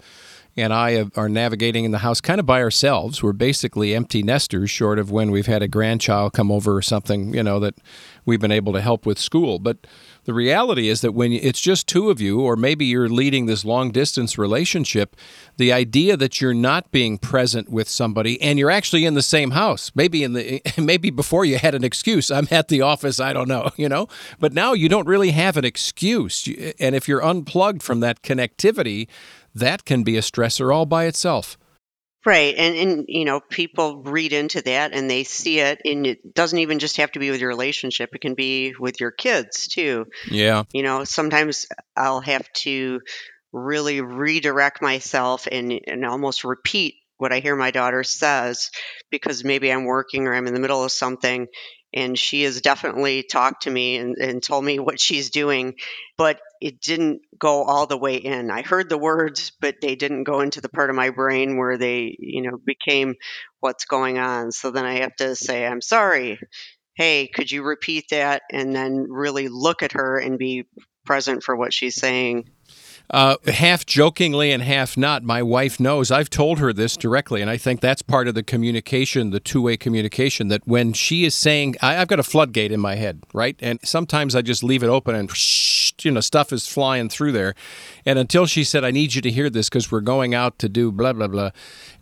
and 0.61 0.73
I 0.73 1.07
are 1.17 1.29
navigating 1.29 1.85
in 1.85 1.91
the 1.91 1.99
house 1.99 2.21
kind 2.21 2.39
of 2.39 2.47
by 2.47 2.63
ourselves. 2.63 3.23
We're 3.23 3.33
basically 3.33 3.95
empty 3.95 4.23
nesters, 4.23 4.71
short 4.71 4.99
of 4.99 5.11
when 5.11 5.31
we've 5.31 5.47
had 5.47 5.63
a 5.63 5.69
grandchild 5.69 6.33
come 6.33 6.51
over 6.51 6.77
or 6.77 6.83
something, 6.83 7.35
you 7.35 7.43
know, 7.43 7.59
that 7.61 7.75
we've 8.25 8.41
been 8.41 8.53
able 8.53 8.73
to 8.75 8.81
help 8.81 9.07
with 9.07 9.19
school. 9.19 9.59
But 9.59 9.87
the 10.25 10.35
reality 10.35 10.89
is 10.89 11.01
that 11.01 11.13
when 11.13 11.33
it's 11.33 11.61
just 11.61 11.89
two 11.89 12.11
of 12.11 12.21
you, 12.21 12.41
or 12.41 12.55
maybe 12.55 12.85
you're 12.85 13.09
leading 13.09 13.47
this 13.47 13.65
long 13.65 13.91
distance 13.91 14.37
relationship, 14.37 15.17
the 15.57 15.73
idea 15.73 16.17
that 16.17 16.41
you're 16.41 16.55
not 16.55 16.91
being 16.91 17.19
present 17.19 17.69
with 17.71 17.89
somebody 17.89 18.41
and 18.41 18.59
you're 18.59 18.71
actually 18.71 19.05
in 19.05 19.15
the 19.15 19.23
same 19.23 19.53
house, 19.53 19.91
maybe 19.95 20.23
in 20.23 20.35
the 20.35 20.63
maybe 20.79 21.11
before 21.11 21.45
you 21.45 21.59
had 21.59 21.75
an 21.75 21.85
excuse, 21.85 22.31
I'm 22.31 22.49
at 22.51 22.69
the 22.69 22.83
office, 22.83 23.19
I 23.19 23.33
don't 23.33 23.49
know, 23.49 23.71
you 23.77 23.89
know, 23.89 24.09
but 24.39 24.53
now 24.53 24.73
you 24.73 24.89
don't 24.89 25.09
really 25.09 25.31
have 25.31 25.57
an 25.57 25.65
excuse. 25.65 26.47
And 26.79 26.95
if 26.95 27.09
you're 27.09 27.25
unplugged 27.25 27.83
from 27.83 28.01
that 28.01 28.23
connectivity, 28.23 29.09
that 29.55 29.85
can 29.85 30.03
be 30.03 30.17
a 30.17 30.23
stressor 30.23 30.75
all 30.75 30.87
by 30.87 31.05
itself. 31.05 31.59
Right. 32.27 32.55
And, 32.57 32.77
and, 32.77 33.05
you 33.09 33.25
know, 33.25 33.41
people 33.41 34.03
read 34.03 34.35
into 34.35 34.61
that 34.63 34.93
and 34.93 35.09
they 35.09 35.25
see 35.25 35.61
it. 35.61 35.81
And 35.87 36.07
it 36.07 36.35
doesn't 36.35 36.59
even 36.59 36.79
just 36.79 36.99
have 36.99 37.13
to 37.13 37.19
be 37.19 37.31
with 37.31 37.41
your 37.41 37.49
relationship, 37.49 38.11
it 38.15 38.21
can 38.21 38.35
be 38.35 38.75
with 38.79 39.01
your 39.01 39.11
kids 39.11 39.69
too. 39.69 40.07
Yeah. 40.31 40.65
You 40.73 40.83
know, 40.83 41.05
sometimes 41.05 41.67
I'll 41.97 42.21
have 42.21 42.47
to 42.57 43.01
really 43.53 44.01
redirect 44.03 44.83
myself 44.83 45.49
and, 45.51 45.73
and 45.87 46.05
almost 46.05 46.45
repeat 46.45 46.97
what 47.17 47.33
I 47.33 47.41
hear 47.41 47.57
my 47.57 47.71
daughter 47.71 48.03
says 48.03 48.71
because 49.11 49.45
maybe 49.45 49.71
I'm 49.71 49.85
working 49.85 50.27
or 50.27 50.35
I'm 50.35 50.47
in 50.47 50.55
the 50.55 50.61
middle 50.61 50.85
of 50.85 50.93
something 50.93 51.49
and 51.93 52.19
she 52.19 52.43
has 52.43 52.61
definitely 52.61 53.23
talked 53.23 53.65
to 53.65 53.71
me 53.71 53.97
and, 53.97 54.17
and 54.17 54.43
told 54.43 54.65
me 54.65 54.79
what 54.79 55.01
she's 55.01 55.31
doing, 55.31 55.75
but 56.17 56.41
it 56.61 56.81
didn't 56.81 57.23
go 57.39 57.65
all 57.65 57.87
the 57.87 57.97
way 57.97 58.17
in. 58.17 58.51
I 58.51 58.63
heard 58.63 58.89
the 58.89 58.99
words, 58.99 59.53
but 59.61 59.77
they 59.81 59.97
didn't 59.97 60.25
go 60.25 60.41
into 60.41 60.61
the 60.61 60.69
part 60.69 60.91
of 60.91 60.97
my 60.97 61.11
brain 61.11 61.57
where 61.57 61.79
they, 61.79 62.17
you 62.19 62.43
know, 62.43 62.59
became 62.65 63.17
what's 63.61 63.87
going 63.87 64.19
on. 64.19 64.53
So 64.53 64.71
then 64.71 64.85
I 64.85 65.01
have 65.01 65.17
to 65.17 65.35
say, 65.35 65.67
I'm 65.67 65.81
sorry. 65.81 66.39
Hey, 66.95 67.29
could 67.29 67.51
you 67.51 67.63
repeat 67.63 68.07
that? 68.11 68.43
And 68.53 68.75
then 68.75 69.07
really 69.09 69.49
look 69.49 69.83
at 69.83 69.93
her 69.93 70.19
and 70.19 70.39
be 70.39 70.67
present 71.07 71.43
for 71.43 71.57
what 71.57 71.73
she's 71.73 71.97
saying. 71.97 72.51
Uh, 73.11 73.37
half 73.47 73.85
jokingly 73.85 74.53
and 74.53 74.63
half 74.63 74.97
not, 74.97 75.25
my 75.25 75.43
wife 75.43 75.81
knows. 75.81 76.13
I've 76.13 76.31
told 76.31 76.61
her 76.61 76.73
this 76.73 76.97
directly, 76.97 77.41
and 77.41 77.51
I 77.51 77.57
think 77.57 77.81
that's 77.81 78.03
part 78.03 78.29
of 78.29 78.35
the 78.35 78.43
communication, 78.43 79.31
the 79.31 79.41
two 79.41 79.63
way 79.63 79.77
communication. 79.77 80.49
That 80.49 80.67
when 80.67 80.93
she 80.93 81.25
is 81.25 81.35
saying, 81.35 81.77
I, 81.83 81.95
have 81.95 82.09
got 82.09 82.21
a 82.21 82.23
floodgate 82.23 82.71
in 82.71 82.79
my 82.79 82.95
head, 82.95 83.25
right? 83.35 83.57
And 83.61 83.81
sometimes 83.83 84.37
I 84.37 84.43
just 84.43 84.63
leave 84.63 84.85
it 84.85 84.89
open 84.89 85.17
and 85.17 85.29
you 86.05 86.11
know 86.11 86.21
stuff 86.21 86.53
is 86.53 86.67
flying 86.67 87.09
through 87.09 87.33
there 87.33 87.55
and 88.05 88.19
until 88.19 88.47
she 88.47 88.65
said 88.65 88.85
i 88.85 88.91
need 88.91 89.15
you 89.15 89.23
to 89.23 89.31
hear 89.31 89.51
this 89.51 89.69
because 89.69 89.91
we're 89.91 90.01
going 90.01 90.35
out 90.35 90.59
to 90.59 90.69
do 90.69 90.91
blah 90.93 91.13
blah 91.13 91.27
blah 91.27 91.51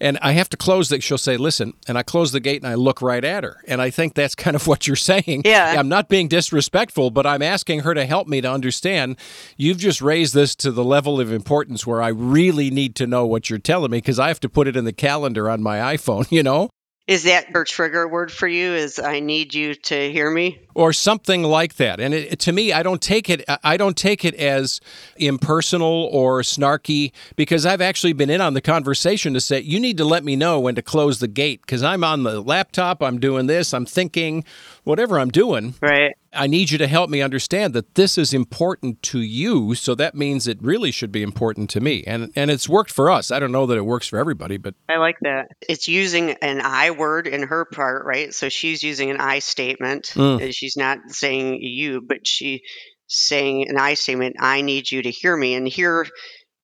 and 0.01 0.19
i 0.23 0.33
have 0.33 0.49
to 0.49 0.57
close 0.57 0.89
that 0.89 1.03
she'll 1.03 1.19
say 1.19 1.37
listen 1.37 1.73
and 1.87 1.99
i 1.99 2.03
close 2.03 2.33
the 2.33 2.41
gate 2.41 2.63
and 2.63 2.71
i 2.71 2.75
look 2.75 3.03
right 3.03 3.25
at 3.25 3.45
her 3.45 3.63
and 3.67 3.81
i 3.81 3.91
think 3.91 4.15
that's 4.15 4.35
kind 4.49 4.57
of 4.57 4.67
what 4.67 4.87
you're 4.87 4.97
saying 4.97 5.43
yeah 5.45 5.75
i'm 5.79 5.89
not 5.89 6.09
being 6.09 6.29
disrespectful 6.29 7.11
but 7.11 7.27
i'm 7.27 7.43
asking 7.43 7.81
her 7.81 7.95
to 7.95 8.07
help 8.07 8.29
me 8.29 8.41
to 8.41 8.51
understand 8.51 9.17
you've 9.57 9.79
just 9.79 10.01
raised 10.01 10.35
this 10.35 10.55
to 10.55 10.71
the 10.71 10.85
level 10.85 11.21
of 11.21 11.33
importance 11.33 11.87
where 11.87 12.03
i 12.03 12.09
really 12.09 12.71
need 12.71 12.95
to 12.95 13.07
know 13.07 13.27
what 13.27 13.51
you're 13.51 13.59
telling 13.59 13.91
me 13.91 13.99
because 13.99 14.19
i 14.19 14.29
have 14.29 14.41
to 14.41 14.49
put 14.49 14.67
it 14.67 14.77
in 14.77 14.85
the 14.85 14.93
calendar 14.93 15.49
on 15.51 15.63
my 15.63 15.79
iphone 15.95 16.31
you 16.31 16.43
know 16.43 16.71
is 17.09 17.23
that 17.23 17.47
her 17.55 17.65
trigger 17.65 18.07
word 18.07 18.31
for 18.31 18.47
you? 18.47 18.75
Is 18.75 18.99
I 18.99 19.21
need 19.21 19.55
you 19.55 19.75
to 19.75 20.13
hear 20.13 20.31
me? 20.31 20.61
Or 20.79 20.93
something 20.93 21.43
like 21.43 21.75
that. 21.75 21.99
And 21.99 22.15
it, 22.15 22.39
to 22.39 22.53
me, 22.53 22.73
I 22.73 22.85
don't 22.85 23.03
take 23.03 23.29
it. 23.29 23.45
I 23.65 23.77
don't 23.77 23.97
take 23.97 24.25
it 24.25 24.37
as 24.37 24.81
impersonal 25.17 26.09
or 26.13 26.43
snarky 26.43 27.11
because 27.35 27.67
I've 27.67 27.81
actually 27.81 28.13
been 28.13 28.31
in 28.31 28.41
on 28.41 28.55
the 28.55 28.61
conversation 28.61 29.35
to 29.35 29.41
say 29.41 29.59
you 29.59 29.81
need 29.81 29.97
to 29.97 30.05
let 30.05 30.23
me 30.23 30.37
know 30.37 30.61
when 30.61 30.77
to 30.77 30.83
close 30.83 31.19
the 31.19 31.27
gate 31.27 31.63
because 31.63 31.83
I'm 31.83 32.05
on 32.05 32.23
the 32.23 32.41
laptop. 32.41 33.03
I'm 33.03 33.19
doing 33.19 33.49
this. 33.49 33.75
I'm 33.75 33.87
thinking, 33.87 34.45
whatever 34.85 35.19
I'm 35.19 35.31
doing. 35.31 35.75
Right. 35.83 36.15
I 36.33 36.47
need 36.47 36.71
you 36.71 36.79
to 36.79 36.87
help 36.87 37.09
me 37.09 37.23
understand 37.23 37.75
that 37.75 37.95
this 37.95 38.19
is 38.19 38.35
important 38.35 39.03
to 39.05 39.21
you. 39.21 39.75
So 39.75 39.95
that 39.95 40.15
means 40.15 40.47
it 40.47 40.59
really 40.61 40.91
should 40.91 41.11
be 41.11 41.23
important 41.23 41.71
to 41.71 41.81
me. 41.81 42.05
And 42.07 42.31
and 42.37 42.51
it's 42.51 42.69
worked 42.69 42.91
for 42.93 43.11
us. 43.11 43.31
I 43.31 43.39
don't 43.39 43.53
know 43.53 43.67
that 43.67 43.79
it 43.79 43.87
works 43.87 44.09
for 44.09 44.19
everybody, 44.19 44.59
but 44.59 44.75
I 44.89 44.97
like 44.97 45.17
that. 45.23 45.53
It's 45.69 45.89
using 45.89 46.33
an 46.43 46.61
I 46.61 46.91
word 46.91 47.27
in 47.27 47.43
her 47.45 47.65
part, 47.65 48.05
right? 48.05 48.33
So 48.35 48.49
she's 48.49 48.83
using 48.83 49.11
an 49.11 49.21
I 49.21 49.39
statement. 49.39 50.13
Mm. 50.15 50.53
She's 50.53 50.68
not 50.77 50.99
saying 51.09 51.59
you, 51.63 52.01
but 52.01 52.27
she 52.27 52.63
saying 53.07 53.69
an 53.69 53.79
I 53.79 53.95
statement, 53.95 54.37
I 54.39 54.61
need 54.61 54.91
you 54.91 55.03
to 55.03 55.11
hear 55.11 55.37
me. 55.37 55.55
And 55.55 55.67
here 55.67 56.07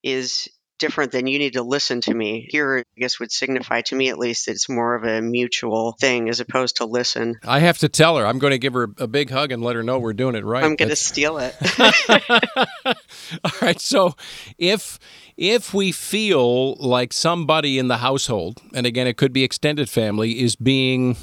is 0.02 0.48
different 0.78 1.12
than 1.12 1.26
you 1.26 1.38
need 1.38 1.54
to 1.54 1.62
listen 1.62 2.00
to 2.02 2.12
me. 2.12 2.46
Here, 2.50 2.78
I 2.78 3.00
guess, 3.00 3.18
would 3.20 3.32
signify 3.32 3.82
to 3.82 3.94
me 3.94 4.10
at 4.10 4.18
least 4.18 4.46
that 4.46 4.52
it's 4.52 4.68
more 4.68 4.94
of 4.94 5.04
a 5.04 5.22
mutual 5.22 5.96
thing 5.98 6.28
as 6.28 6.40
opposed 6.40 6.76
to 6.76 6.84
listen. 6.84 7.36
I 7.44 7.60
have 7.60 7.78
to 7.78 7.88
tell 7.88 8.16
her. 8.18 8.26
I'm 8.26 8.38
going 8.38 8.50
to 8.50 8.58
give 8.58 8.74
her 8.74 8.90
a 8.98 9.06
big 9.06 9.30
hug 9.30 9.52
and 9.52 9.62
let 9.62 9.76
her 9.76 9.82
know 9.82 9.98
we're 9.98 10.12
doing 10.12 10.34
it 10.34 10.44
right. 10.44 10.64
I'm 10.64 10.76
going 10.76 10.90
to 10.90 10.96
steal 10.96 11.38
it. 11.38 11.54
All 13.44 13.52
right. 13.62 13.80
So 13.80 14.14
if 14.58 14.98
if 15.36 15.72
we 15.72 15.92
feel 15.92 16.74
like 16.74 17.12
somebody 17.12 17.78
in 17.78 17.88
the 17.88 17.98
household, 17.98 18.60
and 18.74 18.86
again, 18.86 19.06
it 19.06 19.16
could 19.16 19.32
be 19.32 19.42
extended 19.42 19.88
family, 19.88 20.40
is 20.40 20.56
being 20.56 21.16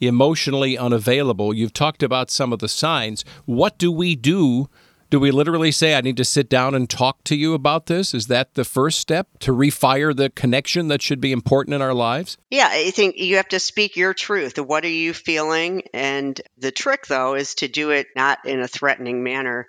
emotionally 0.00 0.76
unavailable, 0.76 1.54
you've 1.54 1.72
talked 1.72 2.02
about 2.02 2.30
some 2.30 2.52
of 2.52 2.58
the 2.58 2.68
signs. 2.68 3.24
What 3.44 3.78
do 3.78 3.92
we 3.92 4.16
do? 4.16 4.68
Do 5.10 5.18
we 5.18 5.32
literally 5.32 5.72
say, 5.72 5.96
I 5.96 6.02
need 6.02 6.16
to 6.18 6.24
sit 6.24 6.48
down 6.48 6.76
and 6.76 6.88
talk 6.88 7.24
to 7.24 7.34
you 7.34 7.54
about 7.54 7.86
this? 7.86 8.14
Is 8.14 8.28
that 8.28 8.54
the 8.54 8.64
first 8.64 9.00
step 9.00 9.26
to 9.40 9.52
refire 9.52 10.16
the 10.16 10.30
connection 10.30 10.86
that 10.86 11.02
should 11.02 11.20
be 11.20 11.32
important 11.32 11.74
in 11.74 11.82
our 11.82 11.94
lives? 11.94 12.38
Yeah, 12.48 12.68
I 12.70 12.90
think 12.92 13.16
you 13.16 13.36
have 13.36 13.48
to 13.48 13.58
speak 13.58 13.96
your 13.96 14.14
truth. 14.14 14.56
What 14.56 14.84
are 14.84 14.88
you 14.88 15.12
feeling? 15.12 15.82
And 15.92 16.40
the 16.58 16.70
trick, 16.70 17.08
though, 17.08 17.34
is 17.34 17.56
to 17.56 17.66
do 17.66 17.90
it 17.90 18.06
not 18.14 18.46
in 18.46 18.60
a 18.60 18.68
threatening 18.68 19.24
manner. 19.24 19.66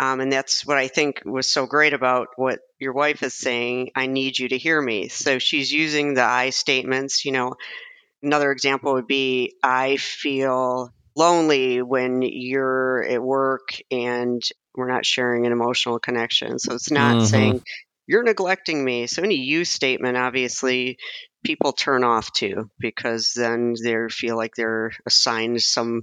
Um, 0.00 0.20
and 0.20 0.32
that's 0.32 0.64
what 0.64 0.78
I 0.78 0.88
think 0.88 1.22
was 1.24 1.50
so 1.50 1.66
great 1.66 1.92
about 1.92 2.28
what 2.36 2.60
your 2.78 2.94
wife 2.94 3.22
is 3.22 3.34
saying. 3.34 3.90
I 3.94 4.06
need 4.06 4.38
you 4.38 4.48
to 4.48 4.56
hear 4.56 4.80
me. 4.80 5.08
So 5.08 5.38
she's 5.38 5.70
using 5.70 6.14
the 6.14 6.24
I 6.24 6.48
statements. 6.50 7.26
You 7.26 7.32
know, 7.32 7.56
another 8.22 8.50
example 8.52 8.94
would 8.94 9.06
be 9.06 9.54
I 9.62 9.96
feel 9.96 10.92
lonely 11.16 11.82
when 11.82 12.22
you're 12.22 13.02
at 13.02 13.22
work 13.22 13.68
and 13.90 14.42
we're 14.74 14.88
not 14.88 15.04
sharing 15.04 15.46
an 15.46 15.52
emotional 15.52 15.98
connection. 15.98 16.58
So 16.58 16.74
it's 16.74 16.90
not 16.90 17.16
mm-hmm. 17.16 17.26
saying 17.26 17.62
you're 18.06 18.22
neglecting 18.22 18.82
me. 18.84 19.06
So 19.06 19.22
any 19.22 19.34
you 19.34 19.64
statement, 19.64 20.16
obviously, 20.16 20.98
people 21.44 21.72
turn 21.72 22.04
off 22.04 22.32
to 22.34 22.70
because 22.78 23.32
then 23.34 23.74
they 23.82 23.96
feel 24.10 24.36
like 24.36 24.54
they're 24.54 24.92
assigned 25.06 25.60
some 25.60 26.02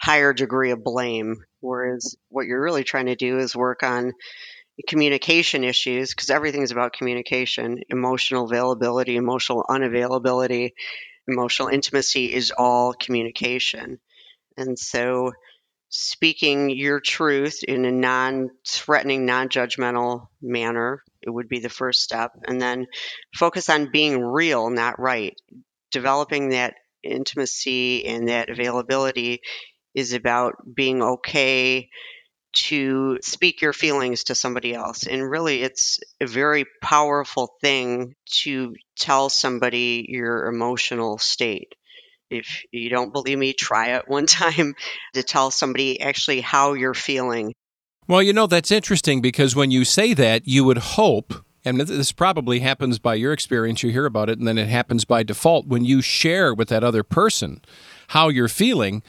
higher 0.00 0.32
degree 0.32 0.70
of 0.70 0.84
blame. 0.84 1.36
Whereas 1.60 2.16
what 2.28 2.46
you're 2.46 2.62
really 2.62 2.84
trying 2.84 3.06
to 3.06 3.16
do 3.16 3.38
is 3.38 3.56
work 3.56 3.82
on 3.82 4.12
communication 4.88 5.64
issues 5.64 6.14
because 6.14 6.30
everything's 6.30 6.72
about 6.72 6.92
communication, 6.92 7.80
emotional 7.88 8.44
availability, 8.44 9.16
emotional 9.16 9.64
unavailability, 9.68 10.70
emotional 11.28 11.68
intimacy 11.68 12.32
is 12.32 12.52
all 12.56 12.92
communication. 12.92 13.98
And 14.56 14.78
so 14.78 15.32
speaking 15.88 16.70
your 16.70 17.00
truth 17.00 17.62
in 17.62 17.84
a 17.84 17.92
non 17.92 18.50
threatening, 18.66 19.26
non 19.26 19.48
judgmental 19.48 20.28
manner. 20.40 21.02
It 21.22 21.30
would 21.30 21.48
be 21.48 21.60
the 21.60 21.68
first 21.68 22.02
step. 22.02 22.32
And 22.48 22.60
then 22.60 22.86
focus 23.34 23.68
on 23.70 23.92
being 23.92 24.20
real, 24.20 24.70
not 24.70 24.98
right. 24.98 25.34
Developing 25.92 26.50
that 26.50 26.74
intimacy 27.02 28.06
and 28.06 28.28
that 28.28 28.50
availability 28.50 29.40
is 29.94 30.14
about 30.14 30.54
being 30.74 31.02
okay 31.02 31.88
to 32.52 33.18
speak 33.22 33.62
your 33.62 33.72
feelings 33.72 34.24
to 34.24 34.34
somebody 34.34 34.74
else. 34.74 35.06
And 35.06 35.28
really, 35.28 35.62
it's 35.62 36.00
a 36.20 36.26
very 36.26 36.66
powerful 36.82 37.54
thing 37.60 38.14
to 38.42 38.74
tell 38.96 39.28
somebody 39.28 40.06
your 40.08 40.46
emotional 40.46 41.18
state. 41.18 41.74
If 42.30 42.62
you 42.70 42.88
don't 42.88 43.12
believe 43.12 43.38
me, 43.38 43.52
try 43.52 43.96
it 43.96 44.08
one 44.08 44.26
time 44.26 44.74
to 45.14 45.22
tell 45.22 45.50
somebody 45.50 46.00
actually 46.00 46.40
how 46.40 46.74
you're 46.74 46.94
feeling. 46.94 47.54
Well, 48.08 48.22
you 48.22 48.32
know, 48.32 48.46
that's 48.46 48.70
interesting 48.70 49.20
because 49.20 49.54
when 49.54 49.70
you 49.70 49.84
say 49.84 50.12
that, 50.14 50.46
you 50.46 50.64
would 50.64 50.78
hope, 50.78 51.34
and 51.64 51.80
this 51.80 52.10
probably 52.10 52.60
happens 52.60 52.98
by 52.98 53.14
your 53.14 53.32
experience, 53.32 53.82
you 53.82 53.90
hear 53.90 54.06
about 54.06 54.28
it, 54.28 54.38
and 54.38 54.48
then 54.48 54.58
it 54.58 54.68
happens 54.68 55.04
by 55.04 55.22
default. 55.22 55.66
When 55.66 55.84
you 55.84 56.02
share 56.02 56.52
with 56.52 56.68
that 56.68 56.82
other 56.82 57.04
person 57.04 57.60
how 58.08 58.28
you're 58.28 58.48
feeling, 58.48 59.02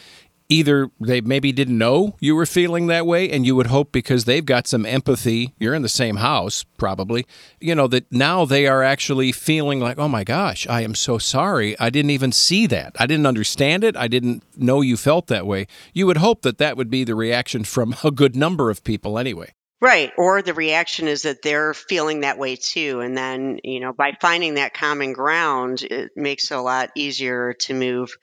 either 0.54 0.92
they 1.00 1.20
maybe 1.20 1.52
didn't 1.52 1.78
know 1.78 2.16
you 2.20 2.36
were 2.36 2.46
feeling 2.46 2.86
that 2.86 3.08
way 3.08 3.30
and 3.32 3.44
you 3.44 3.56
would 3.56 3.68
hope 3.68 3.92
because 3.92 4.26
they've 4.26 4.46
got 4.46 4.68
some 4.68 4.86
empathy 4.86 5.52
you're 5.60 5.74
in 5.74 5.82
the 5.82 5.90
same 5.90 6.18
house 6.18 6.64
probably 6.78 7.26
you 7.60 7.74
know 7.74 7.88
that 7.88 8.10
now 8.12 8.46
they 8.46 8.68
are 8.68 8.84
actually 8.84 9.32
feeling 9.32 9.80
like 9.80 9.98
oh 9.98 10.08
my 10.08 10.24
gosh 10.24 10.68
i 10.68 10.82
am 10.82 10.94
so 10.94 11.18
sorry 11.18 11.76
i 11.80 11.90
didn't 11.90 12.12
even 12.12 12.32
see 12.32 12.68
that 12.68 12.96
i 13.00 13.08
didn't 13.08 13.26
understand 13.26 13.84
it 13.84 13.98
i 13.98 14.08
didn't 14.08 14.44
know 14.56 14.82
you 14.82 14.96
felt 14.96 15.26
that 15.26 15.48
way 15.48 15.66
you 15.92 16.06
would 16.06 16.18
hope 16.18 16.44
that 16.44 16.60
that 16.60 16.78
would 16.78 16.90
be 16.90 17.04
the 17.04 17.16
reaction 17.16 17.64
from 17.64 17.96
a 18.04 18.12
good 18.12 18.36
number 18.36 18.70
of 18.70 18.84
people 18.84 19.18
anyway 19.18 19.52
Right. 19.82 20.14
Or 20.18 20.42
the 20.42 20.54
reaction 20.54 21.10
is 21.10 21.24
that 21.24 21.42
they're 21.42 21.74
feeling 21.74 22.22
that 22.22 22.40
way 22.40 22.56
too. 22.56 23.02
And 23.02 23.18
then, 23.18 23.60
you 23.66 23.82
know, 23.82 23.92
by 23.92 24.14
finding 24.22 24.54
that 24.54 24.74
common 24.74 25.12
ground, 25.12 25.82
it 25.82 26.12
makes 26.16 26.52
it 26.52 26.56
a 26.56 26.62
lot 26.62 26.92
easier 26.96 27.52
to 27.64 27.74
move 27.74 28.16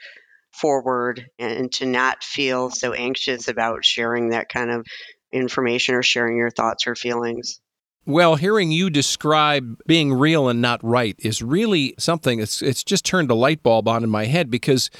forward 0.60 1.26
and 1.38 1.72
to 1.72 1.86
not 1.86 2.22
feel 2.22 2.70
so 2.70 2.92
anxious 2.92 3.48
about 3.48 3.84
sharing 3.84 4.30
that 4.30 4.48
kind 4.48 4.70
of 4.70 4.86
information 5.32 5.94
or 5.94 6.02
sharing 6.02 6.36
your 6.36 6.50
thoughts 6.50 6.86
or 6.86 6.94
feelings. 6.94 7.60
Well, 8.06 8.36
hearing 8.36 8.70
you 8.70 8.90
describe 8.90 9.78
being 9.86 10.12
real 10.12 10.48
and 10.48 10.60
not 10.60 10.82
right 10.82 11.14
is 11.18 11.42
really 11.42 11.94
something. 11.98 12.40
It's 12.40 12.62
it's 12.62 12.82
just 12.82 13.04
turned 13.04 13.30
a 13.30 13.34
light 13.34 13.62
bulb 13.62 13.86
on 13.86 14.02
in 14.02 14.10
my 14.10 14.24
head 14.24 14.50
because 14.50 14.90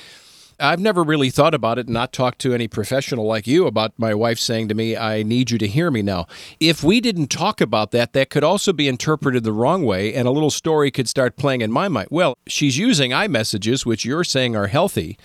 I've 0.61 0.79
never 0.79 1.03
really 1.03 1.31
thought 1.31 1.55
about 1.55 1.79
it 1.79 1.87
and 1.87 1.95
not 1.95 2.13
talked 2.13 2.39
to 2.41 2.53
any 2.53 2.69
professional 2.69 3.27
like 3.27 3.47
you 3.47 3.67
about 3.67 3.99
my 3.99 4.13
wife 4.13 4.39
saying 4.39 4.69
to 4.69 4.75
me, 4.75 4.97
I 4.97 5.23
need 5.23 5.51
you 5.51 5.57
to 5.57 5.67
hear 5.67 5.91
me 5.91 6.03
now. 6.03 6.27
If 6.61 6.85
we 6.85 7.01
didn't 7.01 7.29
talk 7.29 7.63
about 7.63 7.93
that, 7.93 8.13
that 8.13 8.29
could 8.29 8.45
also 8.45 8.75
be 8.75 8.87
interpreted 8.87 9.43
the 9.43 9.53
wrong 9.55 9.85
way 9.85 10.13
and 10.13 10.29
a 10.29 10.31
little 10.31 10.51
story 10.51 10.91
could 10.91 11.09
start 11.09 11.37
playing 11.37 11.63
in 11.63 11.73
my 11.73 11.89
mind. 11.89 12.09
Well, 12.11 12.37
she's 12.47 12.77
using 12.77 13.13
I-messages, 13.13 13.87
which 13.87 14.05
you're 14.05 14.25
saying 14.25 14.55
are 14.55 14.67
healthy. 14.67 15.17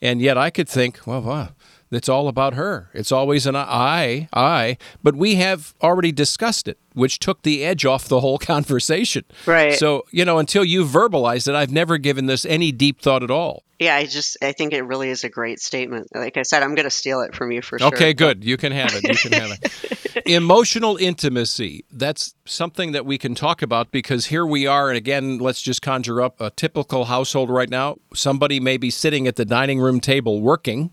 And 0.00 0.20
yet 0.20 0.38
I 0.38 0.50
could 0.50 0.68
think, 0.68 1.00
well, 1.06 1.22
wow, 1.22 1.48
it's 1.90 2.08
all 2.08 2.28
about 2.28 2.54
her. 2.54 2.90
It's 2.92 3.12
always 3.12 3.46
an 3.46 3.56
I, 3.56 4.28
I. 4.32 4.76
But 5.02 5.16
we 5.16 5.36
have 5.36 5.74
already 5.82 6.12
discussed 6.12 6.68
it, 6.68 6.78
which 6.94 7.18
took 7.18 7.42
the 7.42 7.64
edge 7.64 7.84
off 7.84 8.08
the 8.08 8.20
whole 8.20 8.38
conversation. 8.54 9.24
Right. 9.46 9.74
So, 9.74 10.04
you 10.10 10.24
know, 10.24 10.38
until 10.38 10.64
you 10.64 10.84
verbalize 10.84 11.48
it, 11.48 11.54
I've 11.54 11.72
never 11.72 11.98
given 11.98 12.26
this 12.26 12.44
any 12.44 12.72
deep 12.72 13.00
thought 13.00 13.22
at 13.22 13.30
all. 13.30 13.64
Yeah, 13.78 13.94
I 13.94 14.06
just 14.06 14.36
I 14.42 14.50
think 14.52 14.72
it 14.72 14.82
really 14.82 15.08
is 15.08 15.22
a 15.22 15.28
great 15.28 15.60
statement. 15.60 16.08
Like 16.12 16.36
I 16.36 16.42
said, 16.42 16.64
I'm 16.64 16.74
going 16.74 16.84
to 16.84 16.90
steal 16.90 17.20
it 17.20 17.34
from 17.34 17.52
you 17.52 17.62
for 17.62 17.78
sure. 17.78 17.86
Okay, 17.88 18.12
good. 18.12 18.42
You 18.42 18.56
can 18.56 18.72
have 18.72 18.92
it. 18.92 19.04
You 19.04 19.30
can 19.30 19.40
have 19.40 19.52
it. 19.62 20.26
Emotional 20.26 20.96
intimacy. 20.96 21.84
That's 21.92 22.34
something 22.44 22.90
that 22.90 23.06
we 23.06 23.18
can 23.18 23.36
talk 23.36 23.62
about 23.62 23.92
because 23.92 24.26
here 24.26 24.44
we 24.44 24.66
are 24.66 24.88
and 24.88 24.96
again, 24.96 25.38
let's 25.38 25.62
just 25.62 25.80
conjure 25.80 26.20
up 26.20 26.40
a 26.40 26.50
typical 26.50 27.04
household 27.04 27.50
right 27.50 27.70
now. 27.70 27.98
Somebody 28.14 28.58
may 28.58 28.78
be 28.78 28.90
sitting 28.90 29.28
at 29.28 29.36
the 29.36 29.44
dining 29.44 29.78
room 29.78 30.00
table 30.00 30.40
working 30.40 30.90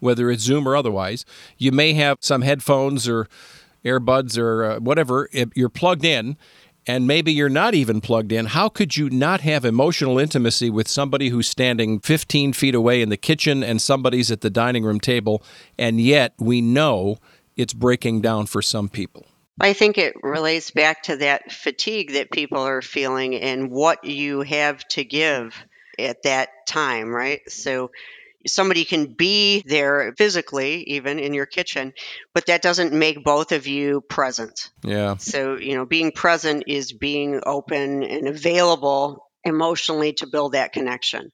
whether 0.00 0.30
it's 0.30 0.42
Zoom 0.42 0.66
or 0.66 0.76
otherwise. 0.76 1.24
You 1.56 1.72
may 1.72 1.94
have 1.94 2.18
some 2.20 2.42
headphones 2.42 3.08
or 3.08 3.28
earbuds 3.84 4.38
or 4.38 4.64
uh, 4.64 4.80
whatever. 4.80 5.28
You're 5.54 5.68
plugged 5.68 6.04
in, 6.04 6.36
and 6.86 7.06
maybe 7.06 7.32
you're 7.32 7.48
not 7.48 7.74
even 7.74 8.00
plugged 8.00 8.32
in. 8.32 8.46
How 8.46 8.68
could 8.68 8.96
you 8.96 9.10
not 9.10 9.42
have 9.42 9.64
emotional 9.64 10.18
intimacy 10.18 10.70
with 10.70 10.88
somebody 10.88 11.28
who's 11.28 11.48
standing 11.48 12.00
15 12.00 12.52
feet 12.52 12.74
away 12.74 13.02
in 13.02 13.08
the 13.08 13.16
kitchen 13.16 13.62
and 13.62 13.80
somebody's 13.80 14.30
at 14.30 14.40
the 14.40 14.50
dining 14.50 14.84
room 14.84 15.00
table, 15.00 15.42
and 15.78 16.00
yet 16.00 16.34
we 16.38 16.60
know 16.60 17.18
it's 17.56 17.74
breaking 17.74 18.20
down 18.20 18.46
for 18.46 18.62
some 18.62 18.88
people? 18.88 19.26
I 19.60 19.72
think 19.72 19.98
it 19.98 20.14
relates 20.22 20.70
back 20.70 21.02
to 21.04 21.16
that 21.16 21.50
fatigue 21.50 22.12
that 22.12 22.30
people 22.30 22.60
are 22.60 22.80
feeling 22.80 23.34
and 23.34 23.70
what 23.70 24.04
you 24.04 24.42
have 24.42 24.86
to 24.88 25.04
give 25.04 25.56
at 25.98 26.22
that 26.22 26.50
time, 26.66 27.08
right? 27.08 27.40
So 27.50 27.90
somebody 28.46 28.84
can 28.84 29.06
be 29.06 29.62
there 29.66 30.14
physically, 30.16 30.82
even 30.84 31.18
in 31.18 31.34
your 31.34 31.46
kitchen, 31.46 31.92
but 32.34 32.46
that 32.46 32.62
doesn't 32.62 32.92
make 32.92 33.24
both 33.24 33.52
of 33.52 33.66
you 33.66 34.00
present. 34.02 34.70
Yeah. 34.82 35.16
So, 35.16 35.56
you 35.56 35.74
know, 35.74 35.84
being 35.84 36.12
present 36.12 36.64
is 36.66 36.92
being 36.92 37.40
open 37.44 38.02
and 38.02 38.28
available 38.28 39.28
emotionally 39.44 40.12
to 40.14 40.26
build 40.26 40.52
that 40.52 40.72
connection. 40.72 41.32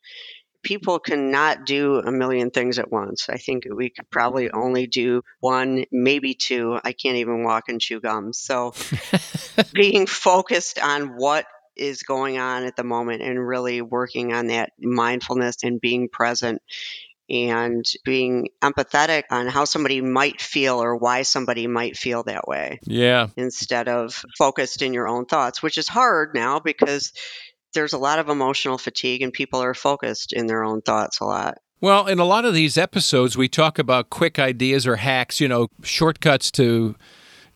People 0.63 0.99
cannot 0.99 1.67
do 1.67 1.97
a 1.99 2.11
million 2.11 2.51
things 2.51 2.79
at 2.79 2.91
once. 2.91 3.29
I 3.29 3.37
think 3.37 3.65
we 3.71 3.91
could 3.91 4.09
probably 4.11 4.51
only 4.51 4.87
do 4.87 5.21
one, 5.41 5.85
maybe 5.93 6.33
two. 6.33 6.79
I 6.83 6.93
can't 6.93 7.17
even 7.17 7.45
walk 7.45 7.65
and 7.69 7.79
chew 7.79 8.01
gum. 8.01 8.33
So, 8.33 8.73
being 9.75 10.07
focused 10.07 10.79
on 10.79 11.17
what 11.17 11.45
is 11.77 12.03
going 12.03 12.39
on 12.39 12.65
at 12.65 12.77
the 12.77 12.85
moment 12.85 13.23
and 13.23 13.47
really 13.47 13.81
working 13.83 14.33
on 14.33 14.49
that 14.49 14.73
mindfulness 14.79 15.57
and 15.63 15.81
being 15.81 16.09
present 16.09 16.63
and 17.31 17.85
being 18.05 18.49
empathetic 18.63 19.23
on 19.31 19.47
how 19.47 19.65
somebody 19.65 20.01
might 20.01 20.41
feel 20.41 20.83
or 20.83 20.97
why 20.97 21.23
somebody 21.23 21.67
might 21.67 21.97
feel 21.97 22.23
that 22.25 22.47
way. 22.47 22.79
Yeah. 22.83 23.29
Instead 23.37 23.89
of 23.89 24.25
focused 24.37 24.83
in 24.83 24.93
your 24.93 25.09
own 25.09 25.25
thoughts, 25.25 25.63
which 25.63 25.79
is 25.79 25.89
hard 25.89 26.35
now 26.35 26.61
because 26.61 27.13
there's 27.73 27.93
a 27.93 27.99
lot 27.99 28.19
of 28.19 28.29
emotional 28.29 28.79
fatigue 28.79 29.23
and 29.23 29.33
people 29.33 29.61
are 29.61 29.75
focused 29.75 30.33
in 30.33 30.47
their 30.47 30.65
own 30.65 30.83
thoughts 30.83 31.21
a 31.21 31.25
lot. 31.25 31.59
Well, 31.81 32.07
in 32.07 32.19
a 32.19 32.25
lot 32.25 32.45
of 32.45 32.55
these 32.55 32.79
episodes, 32.79 33.37
we 33.37 33.49
talk 33.49 33.79
about 33.79 34.11
quick 34.11 34.39
ideas 34.39 34.87
or 34.87 34.97
hacks, 34.97 35.41
you 35.41 35.49
know, 35.49 35.69
shortcuts 35.83 36.51
to 36.53 36.95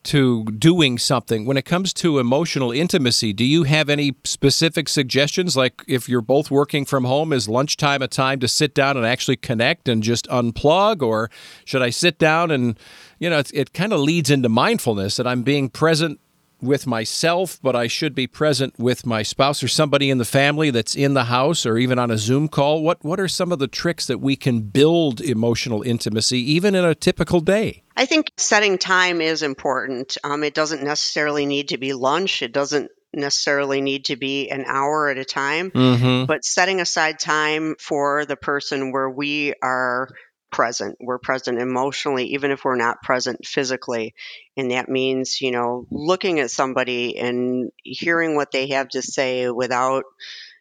to 0.04 0.44
doing 0.44 0.98
something. 0.98 1.44
When 1.44 1.56
it 1.56 1.64
comes 1.64 1.92
to 1.94 2.18
emotional 2.18 2.72
intimacy, 2.72 3.32
do 3.32 3.44
you 3.44 3.64
have 3.64 3.88
any 3.88 4.16
specific 4.24 4.88
suggestions? 4.88 5.56
Like 5.56 5.82
if 5.86 6.08
you're 6.08 6.20
both 6.20 6.50
working 6.50 6.84
from 6.84 7.04
home, 7.04 7.32
is 7.32 7.48
lunchtime 7.48 8.02
a 8.02 8.08
time 8.08 8.40
to 8.40 8.48
sit 8.48 8.74
down 8.74 8.96
and 8.96 9.04
actually 9.04 9.36
connect 9.36 9.88
and 9.88 10.02
just 10.02 10.26
unplug? 10.28 11.02
Or 11.02 11.30
should 11.64 11.82
I 11.82 11.90
sit 11.90 12.18
down 12.18 12.50
and, 12.50 12.78
you 13.18 13.28
know, 13.28 13.42
it 13.52 13.72
kind 13.72 13.92
of 13.92 14.00
leads 14.00 14.30
into 14.30 14.48
mindfulness 14.48 15.16
that 15.16 15.26
I'm 15.26 15.42
being 15.42 15.68
present 15.68 16.20
with 16.60 16.86
myself, 16.86 17.58
but 17.62 17.76
I 17.76 17.86
should 17.86 18.14
be 18.14 18.26
present 18.26 18.78
with 18.78 19.06
my 19.06 19.22
spouse 19.22 19.62
or 19.62 19.68
somebody 19.68 20.10
in 20.10 20.18
the 20.18 20.24
family 20.24 20.70
that's 20.70 20.94
in 20.94 21.14
the 21.14 21.24
house 21.24 21.64
or 21.64 21.78
even 21.78 21.98
on 21.98 22.10
a 22.10 22.18
Zoom 22.18 22.48
call. 22.48 22.82
What 22.82 23.04
what 23.04 23.20
are 23.20 23.28
some 23.28 23.52
of 23.52 23.58
the 23.58 23.68
tricks 23.68 24.06
that 24.06 24.18
we 24.18 24.36
can 24.36 24.60
build 24.60 25.20
emotional 25.20 25.82
intimacy 25.82 26.38
even 26.52 26.74
in 26.74 26.84
a 26.84 26.94
typical 26.94 27.40
day? 27.40 27.82
I 27.96 28.06
think 28.06 28.32
setting 28.36 28.78
time 28.78 29.20
is 29.20 29.42
important. 29.42 30.18
Um, 30.22 30.44
it 30.44 30.54
doesn't 30.54 30.82
necessarily 30.82 31.46
need 31.46 31.68
to 31.68 31.78
be 31.78 31.92
lunch. 31.92 32.42
It 32.42 32.52
doesn't 32.52 32.90
necessarily 33.12 33.80
need 33.80 34.06
to 34.06 34.16
be 34.16 34.50
an 34.50 34.64
hour 34.66 35.08
at 35.08 35.18
a 35.18 35.24
time, 35.24 35.70
mm-hmm. 35.70 36.26
but 36.26 36.44
setting 36.44 36.80
aside 36.80 37.18
time 37.18 37.74
for 37.78 38.24
the 38.24 38.36
person 38.36 38.92
where 38.92 39.08
we 39.08 39.54
are 39.62 40.08
present. 40.50 40.96
We're 41.00 41.18
present 41.18 41.60
emotionally, 41.60 42.34
even 42.34 42.50
if 42.50 42.64
we're 42.64 42.76
not 42.76 43.02
present 43.02 43.46
physically. 43.46 44.14
And 44.56 44.70
that 44.70 44.88
means, 44.88 45.40
you 45.40 45.50
know, 45.50 45.86
looking 45.90 46.40
at 46.40 46.50
somebody 46.50 47.18
and 47.18 47.70
hearing 47.82 48.34
what 48.34 48.50
they 48.50 48.68
have 48.68 48.88
to 48.90 49.02
say 49.02 49.50
without 49.50 50.04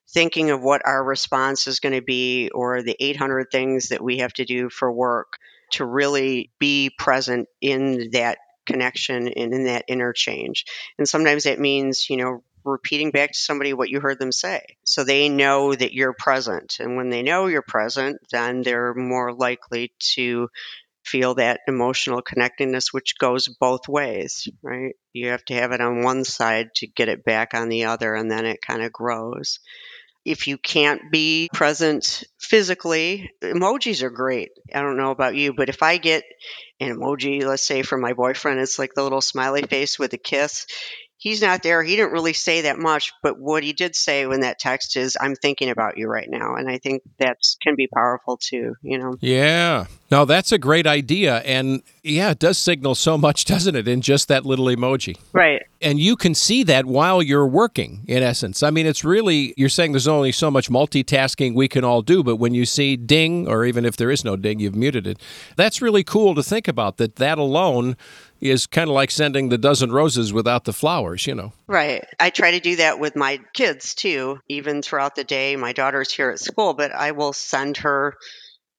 thinking 0.09 0.51
of 0.51 0.61
what 0.61 0.81
our 0.85 1.03
response 1.03 1.67
is 1.67 1.79
going 1.79 1.93
to 1.95 2.01
be 2.01 2.49
or 2.53 2.81
the 2.81 2.95
800 2.99 3.47
things 3.51 3.89
that 3.89 4.03
we 4.03 4.19
have 4.19 4.33
to 4.33 4.45
do 4.45 4.69
for 4.69 4.91
work 4.91 5.37
to 5.71 5.85
really 5.85 6.49
be 6.59 6.89
present 6.97 7.47
in 7.61 8.11
that 8.11 8.37
connection 8.65 9.27
and 9.27 9.53
in 9.53 9.65
that 9.65 9.85
interchange. 9.87 10.65
And 10.97 11.07
sometimes 11.07 11.43
that 11.43 11.59
means, 11.59 12.09
you 12.09 12.17
know, 12.17 12.43
repeating 12.67 13.11
back 13.11 13.31
to 13.31 13.39
somebody 13.39 13.73
what 13.73 13.89
you 13.89 13.99
heard 13.99 14.19
them 14.19 14.31
say. 14.31 14.61
So 14.83 15.03
they 15.03 15.29
know 15.29 15.73
that 15.73 15.93
you're 15.93 16.13
present. 16.13 16.77
And 16.79 16.97
when 16.97 17.09
they 17.09 17.23
know 17.23 17.47
you're 17.47 17.61
present, 17.61 18.17
then 18.31 18.61
they're 18.61 18.93
more 18.93 19.33
likely 19.33 19.91
to 20.13 20.49
feel 21.03 21.35
that 21.35 21.61
emotional 21.67 22.21
connectedness, 22.21 22.93
which 22.93 23.17
goes 23.17 23.47
both 23.47 23.87
ways, 23.87 24.47
right? 24.61 24.93
You 25.13 25.29
have 25.29 25.45
to 25.45 25.53
have 25.53 25.71
it 25.71 25.81
on 25.81 26.03
one 26.03 26.25
side 26.25 26.75
to 26.75 26.87
get 26.87 27.07
it 27.09 27.23
back 27.23 27.53
on 27.53 27.69
the 27.69 27.85
other, 27.85 28.13
and 28.13 28.29
then 28.29 28.45
it 28.45 28.61
kind 28.61 28.83
of 28.83 28.91
grows. 28.91 29.59
If 30.25 30.47
you 30.47 30.57
can't 30.57 31.09
be 31.09 31.49
present 31.53 32.25
physically, 32.37 33.31
emojis 33.41 34.03
are 34.03 34.09
great. 34.09 34.49
I 34.75 34.81
don't 34.81 34.97
know 34.97 35.11
about 35.11 35.35
you, 35.35 35.53
but 35.53 35.69
if 35.69 35.81
I 35.81 35.95
get 35.97 36.25
an 36.81 36.93
emoji, 36.93 37.45
let's 37.45 37.63
say 37.63 37.81
from 37.81 38.01
my 38.01 38.11
boyfriend, 38.11 38.59
it's 38.59 38.77
like 38.77 38.93
the 38.93 39.03
little 39.03 39.21
smiley 39.21 39.61
face 39.61 39.97
with 39.97 40.11
a 40.11 40.17
kiss 40.17 40.67
he's 41.17 41.41
not 41.41 41.63
there. 41.63 41.83
He 41.83 41.95
didn't 41.95 42.11
really 42.11 42.33
say 42.33 42.61
that 42.61 42.77
much, 42.77 43.11
but 43.21 43.39
what 43.39 43.63
he 43.63 43.73
did 43.73 43.95
say 43.95 44.23
in 44.23 44.41
that 44.41 44.59
text 44.59 44.95
is, 44.95 45.17
"I'm 45.19 45.35
thinking 45.35 45.69
about 45.69 45.97
you 45.97 46.07
right 46.07 46.29
now," 46.29 46.55
and 46.55 46.69
I 46.69 46.77
think 46.77 47.01
that 47.19 47.37
can 47.61 47.75
be 47.75 47.87
powerful 47.87 48.37
too. 48.37 48.75
You 48.81 48.97
know. 48.97 49.17
Yeah. 49.19 49.85
No, 50.09 50.23
that's 50.23 50.53
a 50.53 50.57
great 50.57 50.87
idea, 50.87 51.39
and 51.39 51.81
yeah, 52.01 52.31
it 52.31 52.39
does 52.39 52.57
signal 52.57 52.95
so 52.95 53.17
much, 53.17 53.43
doesn't 53.53 53.75
it, 53.75 53.87
in 53.87 54.01
just 54.01 54.29
that 54.29 54.45
little 54.45 54.67
emoji? 54.67 55.17
Right. 55.33 55.63
And 55.81 55.99
you 55.99 56.15
can 56.15 56.33
see 56.33 56.63
that 56.63 56.85
while 56.85 57.21
you're 57.21 57.45
working. 57.45 58.03
In 58.07 58.23
essence, 58.23 58.63
I 58.63 58.69
mean, 58.69 58.85
it's 58.85 59.03
really 59.03 59.53
you're 59.57 59.69
saying 59.69 59.91
there's 59.91 60.07
only 60.07 60.31
so 60.31 60.49
much 60.49 60.69
multitasking 60.69 61.55
we 61.55 61.67
can 61.67 61.83
all 61.83 62.01
do, 62.01 62.23
but 62.23 62.37
when 62.37 62.53
you 62.53 62.65
see 62.65 62.95
ding, 62.95 63.47
or 63.47 63.65
even 63.65 63.85
if 63.85 63.97
there 63.97 64.09
is 64.09 64.23
no 64.23 64.35
ding, 64.35 64.59
you've 64.59 64.75
muted 64.75 65.05
it. 65.05 65.19
That's 65.55 65.81
really 65.81 66.03
cool 66.03 66.35
to 66.35 66.43
think 66.43 66.67
about. 66.67 66.97
That 66.97 67.17
that 67.17 67.37
alone 67.37 67.97
is 68.41 68.67
kind 68.67 68.89
of 68.89 68.93
like 68.93 69.11
sending 69.11 69.49
the 69.49 69.57
dozen 69.57 69.91
roses 69.91 70.33
without 70.33 70.65
the 70.65 70.73
flowers, 70.73 71.27
you 71.27 71.35
know. 71.35 71.53
Right. 71.67 72.05
I 72.19 72.29
try 72.29 72.51
to 72.51 72.59
do 72.59 72.77
that 72.77 72.99
with 72.99 73.15
my 73.15 73.39
kids 73.53 73.95
too, 73.95 74.39
even 74.47 74.81
throughout 74.81 75.15
the 75.15 75.23
day. 75.23 75.55
My 75.55 75.73
daughter's 75.73 76.11
here 76.11 76.29
at 76.29 76.39
school, 76.39 76.73
but 76.73 76.91
I 76.91 77.11
will 77.11 77.33
send 77.33 77.77
her 77.77 78.15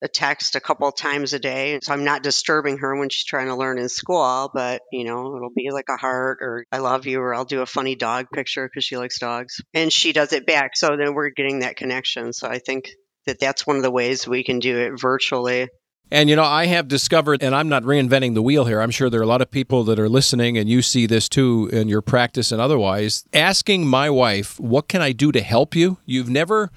a 0.02 0.08
text 0.08 0.54
a 0.54 0.60
couple 0.60 0.90
times 0.92 1.32
a 1.32 1.38
day. 1.38 1.80
So 1.82 1.92
I'm 1.92 2.04
not 2.04 2.22
disturbing 2.22 2.78
her 2.78 2.96
when 2.96 3.08
she's 3.08 3.24
trying 3.24 3.48
to 3.48 3.56
learn 3.56 3.78
in 3.78 3.88
school, 3.88 4.50
but 4.54 4.82
you 4.92 5.04
know, 5.04 5.36
it'll 5.36 5.50
be 5.54 5.70
like 5.72 5.88
a 5.88 5.96
heart 5.96 6.38
or 6.40 6.64
I 6.70 6.78
love 6.78 7.06
you 7.06 7.20
or 7.20 7.34
I'll 7.34 7.44
do 7.44 7.62
a 7.62 7.66
funny 7.66 7.96
dog 7.96 8.26
picture 8.32 8.68
because 8.68 8.84
she 8.84 8.96
likes 8.96 9.18
dogs. 9.18 9.60
And 9.74 9.92
she 9.92 10.12
does 10.12 10.32
it 10.32 10.46
back. 10.46 10.76
So 10.76 10.96
then 10.96 11.14
we're 11.14 11.30
getting 11.30 11.60
that 11.60 11.76
connection. 11.76 12.32
So 12.32 12.48
I 12.48 12.58
think 12.58 12.90
that 13.26 13.40
that's 13.40 13.66
one 13.66 13.76
of 13.76 13.82
the 13.82 13.90
ways 13.90 14.26
we 14.26 14.44
can 14.44 14.58
do 14.58 14.78
it 14.78 15.00
virtually. 15.00 15.68
And 16.10 16.30
you 16.30 16.36
know, 16.36 16.44
I 16.44 16.66
have 16.66 16.88
discovered, 16.88 17.42
and 17.42 17.54
I'm 17.54 17.68
not 17.68 17.82
reinventing 17.82 18.34
the 18.34 18.42
wheel 18.42 18.64
here. 18.64 18.80
I'm 18.80 18.90
sure 18.90 19.10
there 19.10 19.20
are 19.20 19.24
a 19.24 19.26
lot 19.26 19.42
of 19.42 19.50
people 19.50 19.84
that 19.84 19.98
are 19.98 20.08
listening, 20.08 20.56
and 20.56 20.68
you 20.68 20.80
see 20.80 21.06
this 21.06 21.28
too 21.28 21.68
in 21.70 21.88
your 21.88 22.00
practice 22.00 22.50
and 22.50 22.60
otherwise. 22.60 23.24
Asking 23.34 23.86
my 23.86 24.08
wife, 24.08 24.58
What 24.58 24.88
can 24.88 25.02
I 25.02 25.12
do 25.12 25.32
to 25.32 25.42
help 25.42 25.74
you? 25.74 25.98
You've 26.06 26.30
never, 26.30 26.70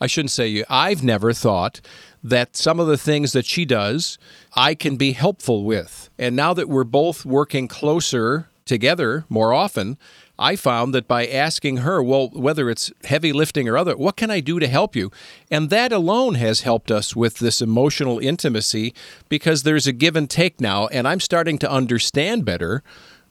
I 0.00 0.06
shouldn't 0.06 0.30
say 0.30 0.48
you, 0.48 0.64
I've 0.70 1.02
never 1.02 1.34
thought 1.34 1.80
that 2.22 2.56
some 2.56 2.80
of 2.80 2.86
the 2.86 2.98
things 2.98 3.32
that 3.32 3.44
she 3.44 3.64
does, 3.64 4.18
I 4.54 4.74
can 4.74 4.96
be 4.96 5.12
helpful 5.12 5.64
with. 5.64 6.08
And 6.18 6.34
now 6.34 6.54
that 6.54 6.68
we're 6.68 6.84
both 6.84 7.24
working 7.26 7.68
closer 7.68 8.48
together 8.64 9.24
more 9.28 9.52
often, 9.52 9.98
I 10.40 10.56
found 10.56 10.94
that 10.94 11.06
by 11.06 11.26
asking 11.26 11.78
her, 11.78 12.02
well, 12.02 12.30
whether 12.30 12.70
it's 12.70 12.90
heavy 13.04 13.30
lifting 13.30 13.68
or 13.68 13.76
other, 13.76 13.94
what 13.94 14.16
can 14.16 14.30
I 14.30 14.40
do 14.40 14.58
to 14.58 14.66
help 14.66 14.96
you? 14.96 15.12
And 15.50 15.68
that 15.68 15.92
alone 15.92 16.36
has 16.36 16.62
helped 16.62 16.90
us 16.90 17.14
with 17.14 17.40
this 17.40 17.60
emotional 17.60 18.18
intimacy 18.18 18.94
because 19.28 19.62
there's 19.62 19.86
a 19.86 19.92
give 19.92 20.16
and 20.16 20.30
take 20.30 20.58
now, 20.58 20.86
and 20.86 21.06
I'm 21.06 21.20
starting 21.20 21.58
to 21.58 21.70
understand 21.70 22.46
better 22.46 22.82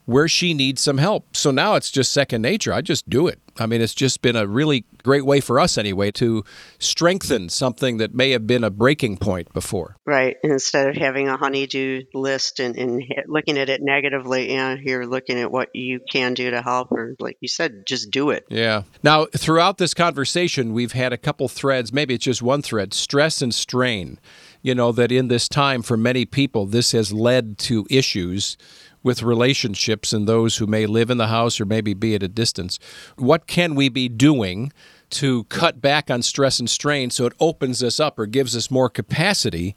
where 0.10 0.28
she 0.28 0.56
needs 0.56 0.82
some 0.82 0.98
help. 0.98 1.38
So 1.38 1.52
now 1.52 1.76
it's 1.76 1.92
just 1.92 2.12
second 2.12 2.42
nature. 2.42 2.74
I 2.74 2.82
just 2.82 3.08
do 3.08 3.28
it. 3.28 3.40
I 3.60 3.68
mean, 3.68 3.80
it's 3.80 3.94
just 3.94 4.22
been 4.22 4.36
a 4.36 4.48
really 4.48 4.86
great 5.04 5.26
way 5.26 5.40
for 5.40 5.60
us, 5.60 5.78
anyway, 5.78 6.10
to 6.12 6.44
strengthen 6.80 7.50
something 7.50 7.98
that 7.98 8.16
may 8.16 8.32
have 8.32 8.48
been 8.48 8.64
a 8.64 8.72
breaking 8.72 9.18
point 9.18 9.54
before. 9.54 9.98
Right. 10.06 10.38
Instead 10.44 10.90
of 10.90 10.96
having 10.96 11.28
a 11.28 11.38
honey-do 11.38 12.04
list 12.14 12.60
and, 12.60 12.76
and 12.76 13.04
looking 13.28 13.60
at 13.60 13.70
it 13.70 13.82
negatively, 13.84 14.54
you 14.54 14.78
you're 14.82 15.06
looking 15.06 15.40
at 15.40 15.52
what 15.52 15.70
you 15.76 16.00
can 16.12 16.34
do 16.34 16.50
to 16.50 16.62
help, 16.62 16.92
or 16.92 17.16
like 17.20 17.38
you 17.42 17.48
said, 17.48 17.84
just 17.86 18.10
do 18.10 18.32
it. 18.32 18.46
Yeah. 18.50 18.84
Now, 19.04 19.28
throughout 19.36 19.78
this 19.78 19.94
conversation, 19.94 20.74
we've 20.74 20.94
had 20.94 21.14
a 21.14 21.18
couple 21.18 21.48
threads, 21.48 21.94
maybe 21.94 22.16
it's 22.16 22.26
just 22.26 22.42
one 22.42 22.64
thread 22.64 22.94
stress 22.94 23.44
and 23.44 23.54
strain. 23.54 24.20
You 24.62 24.76
know, 24.76 24.92
that 24.92 25.10
in 25.10 25.30
this 25.30 25.48
time, 25.48 25.82
for 25.82 25.96
many 25.96 26.26
people, 26.26 26.66
this 26.66 26.92
has 26.92 27.14
led 27.14 27.58
to 27.60 27.88
issues 27.90 28.58
with 29.04 29.24
relationships 29.24 30.14
and 30.14 30.28
those 30.28 30.58
who 30.58 30.68
may 30.68 30.86
live 30.86 31.10
in 31.10 31.18
the 31.18 31.28
house 31.28 31.60
or 31.60 31.66
maybe 31.66 31.94
be 31.94 32.16
at 32.16 32.24
a 32.24 32.28
distance. 32.28 32.80
What 33.18 33.48
can 33.48 33.76
we 33.76 33.90
be 33.90 34.10
doing 34.10 34.72
to 35.12 35.46
cut 35.46 35.82
back 35.82 36.12
on 36.12 36.22
stress 36.22 36.60
and 36.60 36.70
strain 36.70 37.10
so 37.10 37.26
it 37.26 37.34
opens 37.40 37.82
us 37.82 38.00
up 38.00 38.20
or 38.20 38.26
gives 38.26 38.56
us 38.56 38.70
more 38.70 38.90
capacity 38.90 39.76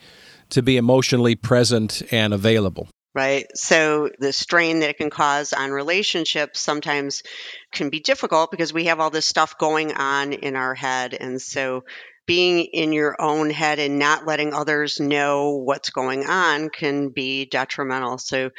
to 0.51 0.63
be 0.63 0.77
emotionally 0.77 1.35
present 1.35 2.03
and 2.11 2.35
available? 2.35 2.89
Right. 3.15 3.47
So 3.55 4.09
the 4.19 4.33
strain 4.33 4.81
that 4.81 4.89
it 4.89 4.97
can 4.97 5.11
cause 5.11 5.53
on 5.53 5.71
relationships 5.71 6.61
sometimes 6.61 7.23
can 7.71 7.91
be 7.91 8.01
difficult 8.01 8.51
because 8.51 8.73
we 8.73 8.87
have 8.87 9.01
all 9.01 9.11
this 9.11 9.27
stuff 9.27 9.59
going 9.59 9.93
on 9.93 10.33
in 10.33 10.57
our 10.57 10.75
head. 10.75 11.13
And 11.13 11.41
so 11.41 11.85
being 12.27 12.65
in 12.65 12.93
your 12.93 13.21
own 13.21 13.51
head 13.51 13.79
and 13.79 13.99
not 13.99 14.27
letting 14.27 14.55
others 14.55 15.01
know 15.01 15.57
what's 15.57 15.91
going 15.91 16.25
on 16.27 16.71
can 16.71 17.09
be 17.09 17.47
detrimental. 17.47 18.19
So 18.19 18.51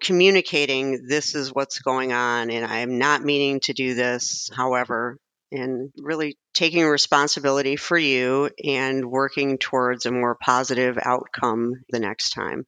communicating 0.00 1.06
this 1.06 1.34
is 1.34 1.54
what's 1.54 1.78
going 1.78 2.12
on 2.12 2.50
and 2.50 2.66
I'm 2.66 2.98
not 2.98 3.22
meaning 3.22 3.60
to 3.60 3.72
do 3.72 3.94
this. 3.94 4.50
However, 4.54 5.18
and 5.52 5.92
really 5.98 6.36
taking 6.54 6.84
responsibility 6.84 7.76
for 7.76 7.98
you 7.98 8.50
and 8.64 9.04
working 9.04 9.58
towards 9.58 10.06
a 10.06 10.10
more 10.10 10.34
positive 10.34 10.98
outcome 11.00 11.74
the 11.90 12.00
next 12.00 12.30
time. 12.30 12.66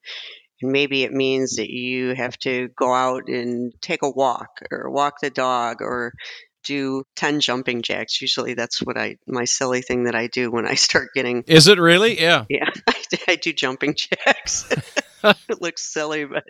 And 0.60 0.70
maybe 0.70 1.02
it 1.02 1.12
means 1.12 1.56
that 1.56 1.70
you 1.70 2.14
have 2.14 2.38
to 2.40 2.68
go 2.76 2.92
out 2.92 3.28
and 3.28 3.72
take 3.80 4.02
a 4.02 4.10
walk 4.10 4.60
or 4.70 4.90
walk 4.90 5.20
the 5.20 5.30
dog 5.30 5.80
or 5.80 6.12
do 6.64 7.05
10 7.16 7.40
jumping 7.40 7.83
jacks. 7.83 8.20
Usually 8.20 8.55
that's 8.55 8.83
what 8.83 8.96
I, 8.96 9.16
my 9.27 9.44
silly 9.44 9.83
thing 9.83 10.05
that 10.05 10.14
I 10.14 10.27
do 10.27 10.50
when 10.50 10.66
I 10.66 10.74
start 10.74 11.11
getting. 11.14 11.44
Is 11.46 11.68
it 11.68 11.79
really? 11.79 12.20
Yeah. 12.20 12.44
Yeah. 12.55 12.70
I, 12.87 12.94
I 13.29 13.37
do 13.37 13.53
jumping 13.53 13.96
jacks. 14.27 14.68
it 15.24 15.61
looks 15.61 15.83
silly, 15.83 16.24
but 16.24 16.44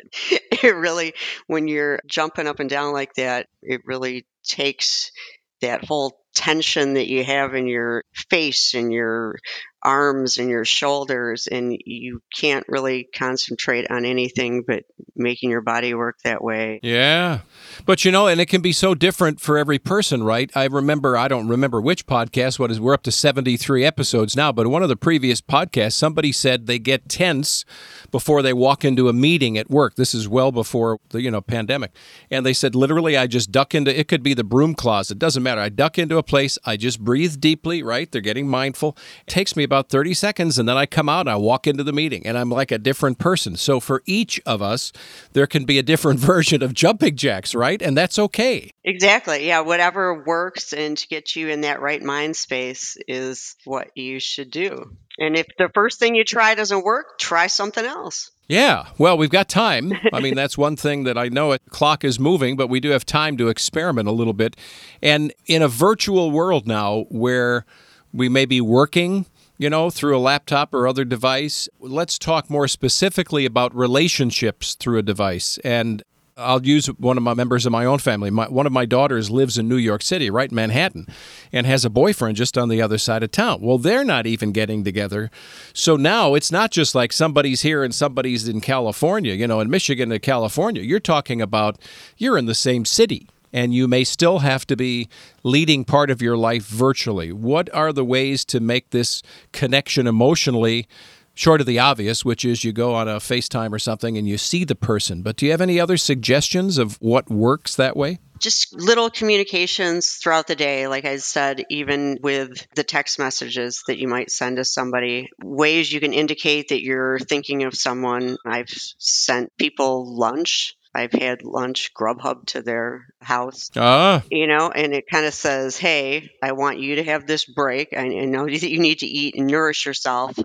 it 0.63 0.75
really, 0.75 1.15
when 1.47 1.67
you're 1.67 2.01
jumping 2.07 2.47
up 2.47 2.61
and 2.61 2.69
down 2.69 2.93
like 2.93 3.15
that, 3.15 3.47
it 3.63 3.83
really 3.87 4.27
takes 4.45 5.13
that 5.61 5.85
whole 5.85 6.21
tension 6.35 6.95
that 6.95 7.09
you 7.09 7.25
have 7.25 7.55
in 7.55 7.67
your 7.67 8.05
face 8.31 8.75
and 8.75 8.93
your 8.93 9.39
arms 9.85 10.39
and 10.39 10.49
your 10.49 10.65
shoulders 10.65 11.47
and 11.47 11.77
you 11.85 12.23
can't 12.35 12.65
really 12.69 13.09
concentrate 13.15 13.91
on 13.91 14.05
anything 14.05 14.63
but 14.67 14.85
making 15.15 15.51
your 15.51 15.61
body 15.61 15.93
work 15.95 16.19
that 16.25 16.43
way. 16.43 16.81
Yeah. 16.83 17.41
But 17.85 18.05
you 18.05 18.11
know, 18.11 18.27
and 18.27 18.41
it 18.41 18.47
can 18.47 18.63
be 18.63 18.73
so 18.73 18.95
different 18.95 19.41
for 19.41 19.59
every 19.59 19.79
person, 19.79 20.25
right? 20.25 20.51
I 20.57 20.65
remember 20.65 21.17
I 21.17 21.29
don't 21.29 21.49
remember 21.49 21.81
which 21.81 22.07
podcast, 22.07 22.59
what 22.59 22.71
is 22.71 22.81
we're 22.81 22.95
up 22.95 23.03
to 23.03 23.13
73 23.13 23.85
episodes 23.85 24.35
now, 24.35 24.53
but 24.53 24.67
one 24.69 24.83
of 24.83 24.89
the 24.89 24.97
previous 24.97 25.41
podcasts 25.41 25.93
somebody 25.93 26.33
said 26.33 26.67
they 26.67 26.79
get 26.79 27.09
tense 27.09 27.65
before 28.11 28.41
they 28.41 28.53
walk 28.53 28.85
into 28.85 29.09
a 29.09 29.13
meeting 29.13 29.59
at 29.59 29.71
work. 29.71 29.97
This 29.97 30.15
is 30.15 30.29
well 30.29 30.51
before 30.51 30.99
the, 31.11 31.21
you 31.21 31.31
know, 31.31 31.41
pandemic. 31.41 31.93
And 32.31 32.47
they 32.47 32.55
said 32.55 32.75
literally 32.75 33.17
I 33.17 33.27
just 33.27 33.53
duck 33.53 33.75
into 33.75 33.99
it 33.99 34.09
could 34.09 34.23
be 34.23 34.35
the 34.35 34.45
broom 34.45 34.75
closet, 34.75 35.19
doesn't 35.19 35.43
matter. 35.43 35.61
I 35.61 35.69
duck 35.69 35.99
into 35.99 36.17
a 36.17 36.23
place, 36.23 36.59
I 36.65 36.77
just 36.77 37.01
breathe 37.01 37.39
deeply, 37.39 37.83
right? 37.83 38.11
They're 38.11 38.21
getting 38.21 38.49
mindful. 38.49 38.97
It 39.27 39.31
takes 39.31 39.57
me 39.57 39.65
about 39.65 39.74
about 39.75 39.89
30 39.89 40.15
seconds 40.15 40.57
and 40.57 40.69
then 40.69 40.77
I 40.77 40.87
come 40.87 41.09
out 41.09 41.23
and 41.23 41.31
I 41.31 41.35
walk 41.35 41.67
into 41.67 41.83
the 41.83 41.93
meeting 41.93 42.25
and 42.25 42.39
I'm 42.39 42.49
like 42.49 42.71
a 42.71 42.79
different 42.79 43.19
person. 43.19 43.57
So 43.57 43.81
for 43.81 44.03
each 44.07 44.41
of 44.47 44.63
us, 44.63 44.93
there 45.33 45.49
can 45.49 45.65
be 45.65 45.81
a 45.81 45.83
different 45.83 46.21
version 46.33 46.63
of 46.63 46.75
jumping 46.75 47.17
jacks, 47.17 47.57
right? 47.57 47.83
And 47.83 47.97
that's 47.97 48.17
okay. 48.17 48.71
Exactly. 48.85 49.49
Yeah. 49.49 49.61
Whatever 49.61 50.23
works 50.23 50.73
and 50.73 50.97
to 50.97 51.09
get 51.09 51.35
you 51.35 51.49
in 51.49 51.63
that 51.63 51.81
right 51.81 52.01
mind 52.01 52.37
space 52.37 52.97
is 53.09 53.57
what 53.65 53.97
you 53.97 54.21
should 54.21 54.53
do. 54.53 54.97
And 55.19 55.37
if 55.37 55.49
the 55.59 55.69
first 55.75 55.99
thing 55.99 56.15
you 56.15 56.23
try 56.23 56.55
doesn't 56.55 56.85
work, 56.85 57.19
try 57.19 57.49
something 57.49 57.85
else. 57.85 58.31
Yeah, 58.47 58.89
well, 58.99 59.17
we've 59.17 59.31
got 59.31 59.49
time. 59.49 59.93
I 60.13 60.21
mean, 60.21 60.35
that's 60.37 60.57
one 60.57 60.77
thing 60.77 61.05
that 61.05 61.19
I 61.19 61.29
know 61.29 61.51
it 61.53 61.63
clock 61.71 62.05
is 62.05 62.21
moving, 62.21 62.57
but 62.57 62.69
we 62.69 62.79
do 62.79 62.91
have 62.91 63.07
time 63.07 63.37
to 63.39 63.49
experiment 63.49 64.07
a 64.07 64.13
little 64.13 64.35
bit. 64.35 64.57
And 65.03 65.33
in 65.47 65.63
a 65.63 65.69
virtual 65.69 66.31
world 66.31 66.69
now 66.69 67.07
where 67.09 67.65
we 68.13 68.29
may 68.29 68.45
be 68.45 68.61
working 68.61 69.27
you 69.57 69.71
know, 69.71 69.91
through 69.91 70.17
a 70.17 70.19
laptop 70.19 70.75
or 70.75 70.87
other 70.87 71.05
device. 71.05 71.69
Let's 71.79 72.19
talk 72.19 72.51
more 72.51 72.69
specifically 72.69 73.45
about 73.45 73.75
relationships 73.75 74.75
through 74.75 74.99
a 74.99 75.03
device. 75.03 75.59
And 75.65 76.03
I'll 76.37 76.65
use 76.67 76.87
one 76.87 77.17
of 77.17 77.23
my 77.23 77.35
members 77.35 77.65
of 77.65 77.71
my 77.71 77.85
own 77.85 77.99
family. 78.01 78.31
My, 78.31 78.49
one 78.49 78.67
of 78.67 78.73
my 78.73 78.87
daughters 78.87 79.31
lives 79.31 79.57
in 79.57 79.69
New 79.69 79.77
York 79.77 80.03
City, 80.03 80.31
right 80.31 80.51
in 80.51 80.55
Manhattan, 80.55 81.07
and 81.53 81.65
has 81.67 81.85
a 81.85 81.91
boyfriend 81.91 82.37
just 82.37 82.59
on 82.59 82.69
the 82.69 82.83
other 82.83 82.99
side 82.99 83.23
of 83.23 83.31
town. 83.31 83.61
Well, 83.63 83.79
they're 83.79 84.05
not 84.05 84.27
even 84.27 84.51
getting 84.51 84.83
together. 84.83 85.31
So 85.73 85.95
now 85.97 86.35
it's 86.35 86.51
not 86.51 86.73
just 86.73 86.95
like 86.95 87.13
somebody's 87.13 87.63
here 87.63 87.85
and 87.85 87.95
somebody's 87.95 88.49
in 88.49 88.61
California, 88.61 89.35
you 89.35 89.47
know, 89.47 89.61
in 89.61 89.71
Michigan 89.71 90.11
to 90.11 90.19
California. 90.19 90.83
You're 90.83 90.99
talking 90.99 91.41
about 91.41 91.79
you're 92.17 92.37
in 92.37 92.47
the 92.47 92.55
same 92.55 92.85
city 92.85 93.29
and 93.55 93.73
you 93.73 93.87
may 93.87 94.03
still 94.03 94.41
have 94.41 94.67
to 94.67 94.77
be 94.77 95.09
leading 95.45 95.85
part 95.85 96.11
of 96.11 96.21
your 96.21 96.37
life 96.37 96.67
virtually. 96.67 97.33
What 97.33 97.73
are 97.73 97.93
the 97.93 98.05
ways 98.05 98.45
to 98.47 98.59
make 98.59 98.91
this 98.91 99.23
connection 99.53 100.09
emotionally? 100.09 100.89
Short 101.35 101.61
of 101.61 101.67
the 101.67 101.79
obvious, 101.79 102.25
which 102.25 102.45
is 102.45 102.65
you 102.65 102.73
go 102.73 102.95
on 102.95 103.09
a 103.09 103.17
FaceTime 103.17 103.73
or 103.73 103.79
something 103.79 104.19
and 104.19 104.29
you 104.29 104.39
see 104.39 104.65
the 104.65 104.75
person. 104.75 105.23
But 105.23 105.37
do 105.37 105.47
you 105.47 105.53
have 105.53 105.61
any 105.61 105.79
other 105.79 105.97
suggestions 105.97 106.79
of 106.79 106.97
what 107.01 107.31
works 107.31 107.77
that 107.77 107.97
way? 107.97 108.19
just 108.41 108.75
little 108.75 109.09
communications 109.09 110.17
throughout 110.17 110.47
the 110.47 110.57
day, 110.57 110.87
like 110.87 111.07
I 111.07 111.17
said, 111.17 111.65
even 111.71 112.19
with 112.21 112.67
the 112.75 112.85
text 112.85 113.19
messages 113.19 113.85
that 113.87 113.97
you 113.97 114.07
might 114.07 114.31
send 114.31 114.57
to 114.57 114.65
somebody, 114.65 115.31
ways 115.43 115.91
you 115.91 115.99
can 115.99 116.13
indicate 116.13 116.69
that 116.69 116.83
you're 116.83 117.19
thinking 117.19 117.63
of 117.63 117.75
someone. 117.75 118.37
I've 118.45 118.69
sent 118.99 119.57
people 119.57 120.19
lunch 120.19 120.75
I've 120.95 121.13
had 121.13 121.43
lunch 121.43 121.93
Grubhub 121.93 122.47
to 122.49 122.63
their 122.63 123.07
house. 123.21 123.71
Ah. 123.77 124.23
You 124.31 124.47
know, 124.47 124.71
and 124.71 124.95
it 124.95 125.05
kind 125.11 125.27
of 125.27 125.35
says, 125.35 125.77
hey, 125.77 126.31
I 126.43 126.53
want 126.53 126.79
you 126.79 126.97
to 126.97 127.05
have 127.05 127.27
this 127.27 127.45
break. 127.45 127.93
I, 127.93 128.03
I 128.03 128.25
know 128.25 128.45
that 128.45 128.63
you 128.63 128.79
need 128.79 129.01
to 129.01 129.07
eat 129.07 129.35
and 129.37 129.49
nourish 129.49 129.87
yourself. 129.87 130.39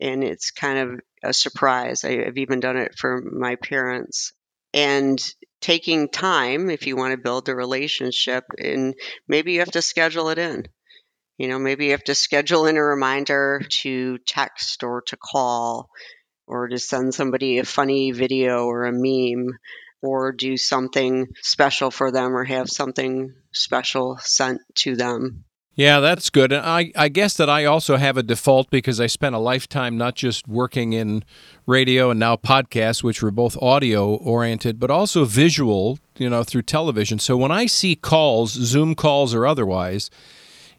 And 0.00 0.24
it's 0.24 0.50
kind 0.50 0.78
of 0.78 1.00
a 1.22 1.32
surprise. 1.32 2.04
I, 2.04 2.24
I've 2.26 2.38
even 2.38 2.60
done 2.60 2.76
it 2.76 2.98
for 2.98 3.20
my 3.20 3.56
parents. 3.56 4.32
And 4.74 5.22
taking 5.60 6.08
time, 6.08 6.70
if 6.70 6.86
you 6.86 6.96
want 6.96 7.12
to 7.12 7.18
build 7.18 7.48
a 7.48 7.54
relationship, 7.54 8.44
and 8.58 8.94
maybe 9.28 9.52
you 9.52 9.60
have 9.60 9.70
to 9.72 9.82
schedule 9.82 10.30
it 10.30 10.38
in. 10.38 10.66
You 11.36 11.48
know, 11.48 11.58
maybe 11.58 11.86
you 11.86 11.90
have 11.92 12.04
to 12.04 12.14
schedule 12.14 12.66
in 12.66 12.76
a 12.76 12.82
reminder 12.82 13.62
to 13.82 14.18
text 14.18 14.82
or 14.82 15.02
to 15.02 15.16
call 15.16 15.90
or 16.46 16.68
to 16.68 16.78
send 16.78 17.14
somebody 17.14 17.58
a 17.58 17.64
funny 17.64 18.12
video 18.12 18.66
or 18.66 18.84
a 18.84 18.92
meme 18.92 19.58
or 20.02 20.32
do 20.32 20.56
something 20.56 21.28
special 21.40 21.90
for 21.90 22.10
them 22.10 22.36
or 22.36 22.44
have 22.44 22.68
something 22.68 23.32
special 23.52 24.18
sent 24.20 24.60
to 24.74 24.96
them. 24.96 25.44
Yeah, 25.74 26.00
that's 26.00 26.28
good. 26.28 26.52
And 26.52 26.66
I, 26.66 26.92
I 26.94 27.08
guess 27.08 27.34
that 27.38 27.48
I 27.48 27.64
also 27.64 27.96
have 27.96 28.18
a 28.18 28.22
default 28.22 28.68
because 28.68 29.00
I 29.00 29.06
spent 29.06 29.34
a 29.34 29.38
lifetime 29.38 29.96
not 29.96 30.14
just 30.14 30.46
working 30.46 30.92
in 30.92 31.24
radio 31.66 32.10
and 32.10 32.20
now 32.20 32.36
podcasts, 32.36 33.02
which 33.02 33.22
were 33.22 33.30
both 33.30 33.56
audio 33.62 34.14
oriented, 34.16 34.78
but 34.78 34.90
also 34.90 35.24
visual, 35.24 35.98
you 36.18 36.28
know, 36.28 36.44
through 36.44 36.62
television. 36.62 37.18
So 37.18 37.38
when 37.38 37.50
I 37.50 37.64
see 37.64 37.96
calls, 37.96 38.52
Zoom 38.52 38.94
calls 38.94 39.34
or 39.34 39.46
otherwise, 39.46 40.10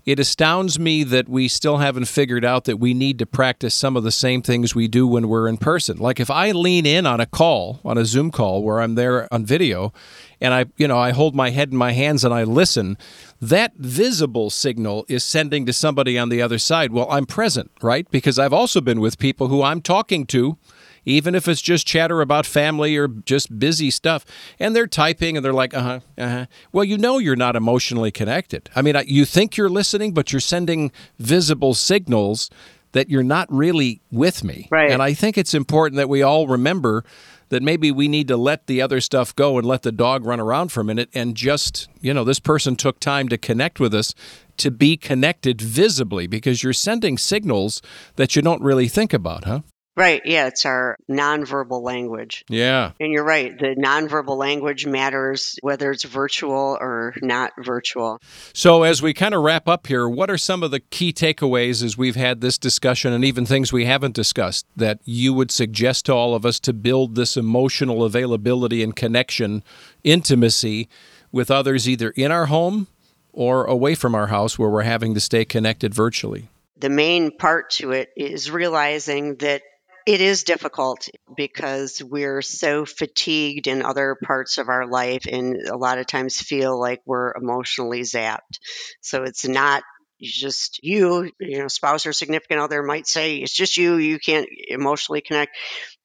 it 0.06 0.20
astounds 0.20 0.78
me 0.78 1.04
that 1.04 1.30
we 1.30 1.48
still 1.48 1.78
haven't 1.78 2.06
figured 2.06 2.44
out 2.44 2.66
that 2.66 2.78
we 2.78 2.94
need 2.94 3.18
to 3.20 3.26
practice 3.26 3.74
some 3.74 3.96
of 3.96 4.04
the 4.04 4.12
same 4.12 4.42
things 4.42 4.76
we 4.76 4.88
do 4.88 5.08
when 5.08 5.30
we're 5.30 5.48
in 5.48 5.58
person. 5.58 5.98
Like 5.98 6.20
if 6.20 6.30
I 6.30 6.52
lean 6.52 6.86
in 6.86 7.06
on 7.06 7.22
a 7.22 7.26
call, 7.26 7.80
on 7.86 7.98
a 7.98 8.04
Zoom 8.04 8.30
call 8.30 8.64
where 8.64 8.82
I'm 8.82 8.96
there 8.96 9.34
on 9.34 9.46
video, 9.46 9.94
and 10.42 10.54
I, 10.54 10.66
you 10.78 10.90
know, 10.90 10.98
I 10.98 11.12
hold 11.12 11.36
my 11.36 11.52
head 11.52 11.72
in 11.72 11.78
my 11.78 11.94
hands 11.94 12.26
and 12.26 12.34
I 12.34 12.44
listen, 12.44 12.98
that 13.42 13.76
visible 13.78 14.50
signal 14.50 15.06
is 15.08 15.24
sending 15.24 15.66
to 15.68 15.74
somebody 15.74 16.20
on 16.20 16.28
the 16.28 16.42
other 16.42 16.58
side, 16.58 16.92
well, 16.92 17.10
I'm 17.10 17.26
present, 17.26 17.72
right? 17.82 18.10
Because 18.12 18.38
I've 18.38 18.54
also 18.54 18.82
been 18.82 19.00
with 19.00 19.18
people 19.18 19.48
who 19.48 19.64
I'm 19.64 19.82
talking 19.82 20.26
to 20.28 20.58
even 21.06 21.36
if 21.36 21.48
it's 21.48 21.62
just 21.62 21.88
chatter 21.88 22.22
about 22.22 22.46
family 22.46 22.96
or 22.98 23.08
just 23.08 23.58
busy 23.58 23.92
stuff. 23.92 24.26
And 24.60 24.76
they're 24.76 24.88
typing 24.88 25.36
and 25.38 25.44
they're 25.44 25.54
like, 25.54 25.74
uh 25.74 25.82
huh, 25.82 26.00
uh 26.18 26.30
huh. 26.30 26.46
Well, 26.72 26.84
you 26.84 26.98
know 26.98 27.18
you're 27.18 27.36
not 27.36 27.56
emotionally 27.56 28.12
connected. 28.12 28.70
I 28.76 28.82
mean, 28.82 28.96
you 29.06 29.26
think 29.26 29.58
you're 29.58 29.70
listening, 29.70 30.14
but 30.14 30.32
you're 30.32 30.40
sending 30.40 30.92
visible 31.20 31.74
signals 31.74 32.50
that 32.94 33.10
you're 33.10 33.24
not 33.24 33.52
really 33.52 34.02
with 34.12 34.44
me. 34.44 34.68
Right. 34.72 34.92
And 34.92 35.02
I 35.02 35.14
think 35.14 35.38
it's 35.38 35.54
important 35.54 35.98
that 35.98 36.10
we 36.10 36.22
all 36.22 36.48
remember 36.48 37.04
that 37.50 37.62
maybe 37.62 37.92
we 37.92 38.08
need 38.08 38.28
to 38.28 38.38
let 38.38 38.66
the 38.66 38.82
other 38.82 39.00
stuff 39.02 39.36
go 39.36 39.58
and 39.58 39.68
let 39.68 39.84
the 39.84 39.92
dog 39.92 40.26
run 40.26 40.40
around 40.40 40.72
for 40.72 40.82
a 40.82 40.84
minute 40.84 41.10
and 41.14 41.36
just, 41.36 41.88
you 42.02 42.14
know, 42.14 42.24
this 42.24 42.40
person 42.40 42.76
took 42.76 43.00
time 43.00 43.30
to 43.30 43.38
connect 43.38 43.80
with 43.80 43.94
us 43.94 44.16
to 44.58 44.72
be 44.72 44.98
connected 44.98 45.62
visibly 45.62 46.26
because 46.26 46.64
you're 46.64 46.74
sending 46.74 47.18
signals 47.18 47.82
that 48.16 48.36
you 48.36 48.42
don't 48.42 48.62
really 48.62 48.88
think 48.88 49.14
about, 49.14 49.44
huh? 49.44 49.60
Right. 49.96 50.22
Yeah. 50.26 50.48
It's 50.48 50.66
our 50.66 50.98
nonverbal 51.10 51.84
language. 51.84 52.46
Yeah. 52.50 52.94
And 53.00 53.14
you're 53.14 53.24
right. 53.24 53.58
The 53.58 53.76
nonverbal 53.78 54.36
language 54.38 54.88
matters 54.88 55.58
whether 55.62 55.92
it's 55.92 56.04
virtual 56.04 56.78
or 56.82 57.14
not 57.22 57.52
virtual. 57.60 58.20
So, 58.54 58.84
as 58.84 59.04
we 59.04 59.14
kind 59.14 59.36
of 59.36 59.44
wrap 59.44 59.68
up 59.68 59.86
here, 59.86 60.10
what 60.10 60.32
are 60.32 60.38
some 60.38 60.64
of 60.64 60.72
the 60.72 60.80
key 60.80 61.14
takeaways 61.14 61.84
as 61.84 61.96
we've 61.96 62.16
had 62.16 62.42
this 62.42 62.58
discussion 62.58 63.14
and 63.14 63.24
even 63.24 63.46
things 63.46 63.72
we 63.72 63.86
haven't 63.86 64.16
discussed 64.16 64.66
that 64.76 65.00
you 65.06 65.32
would 65.34 65.52
suggest 65.52 66.08
to 66.08 66.14
all 66.14 66.34
of 66.34 66.44
us 66.44 66.60
to 66.62 66.74
build 66.74 67.14
this 67.14 67.38
emotional 67.38 68.04
availability 68.04 68.82
and 68.82 68.96
connection, 68.96 69.64
intimacy 70.04 70.90
with 71.32 71.52
others 71.52 71.88
either 71.88 72.10
in 72.12 72.32
our 72.32 72.48
home 72.48 72.88
or 73.32 73.66
away 73.66 73.94
from 73.94 74.16
our 74.16 74.28
house 74.28 74.58
where 74.58 74.70
we're 74.70 74.82
having 74.82 75.14
to 75.14 75.20
stay 75.20 75.46
connected 75.46 75.94
virtually? 75.94 76.50
The 76.78 76.90
main 76.90 77.36
part 77.38 77.72
to 77.72 77.92
it 77.92 78.10
is 78.16 78.50
realizing 78.50 79.36
that 79.38 79.62
it 80.06 80.22
is 80.22 80.44
difficult 80.44 81.08
because 81.36 82.02
we're 82.04 82.42
so 82.42 82.86
fatigued 82.86 83.68
in 83.68 83.82
other 83.82 84.18
parts 84.22 84.58
of 84.58 84.70
our 84.70 84.88
life 84.88 85.26
and 85.30 85.56
a 85.68 85.78
lot 85.78 85.98
of 85.98 86.08
times 86.08 86.42
feel 86.42 86.80
like 86.80 87.02
we're 87.06 87.34
emotionally 87.34 88.02
zapped. 88.02 88.60
So 89.02 89.24
it's 89.24 89.48
not 89.48 89.84
just 90.22 90.80
you, 90.84 91.32
you 91.40 91.60
know, 91.60 91.68
spouse 91.68 92.06
or 92.06 92.14
significant 92.14 92.60
other 92.60 92.84
might 92.84 93.08
say 93.08 93.38
it's 93.38 93.56
just 93.56 93.78
you, 93.78 93.98
you 93.98 94.20
can't 94.20 94.48
emotionally 94.68 95.22
connect. 95.22 95.56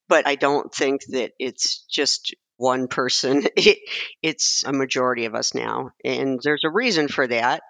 But 0.07 0.27
I 0.27 0.35
don't 0.35 0.73
think 0.73 1.01
that 1.09 1.31
it's 1.39 1.85
just 1.89 2.35
one 2.57 2.87
person. 2.87 3.43
It, 3.55 3.77
it's 4.21 4.63
a 4.65 4.73
majority 4.73 5.25
of 5.25 5.35
us 5.35 5.53
now. 5.53 5.91
And 6.03 6.39
there's 6.43 6.63
a 6.63 6.69
reason 6.69 7.07
for 7.07 7.27
that. 7.27 7.61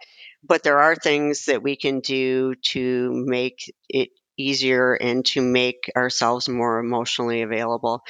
But 0.43 0.63
there 0.63 0.79
are 0.79 0.95
things 0.95 1.45
that 1.45 1.61
we 1.63 1.75
can 1.75 1.99
do 1.99 2.55
to 2.71 3.11
make 3.25 3.73
it 3.89 4.09
easier 4.39 4.93
and 4.93 5.25
to 5.27 5.41
make 5.41 5.91
ourselves 5.95 6.47
more 6.47 6.79
emotionally 6.79 7.41
available. 7.41 8.01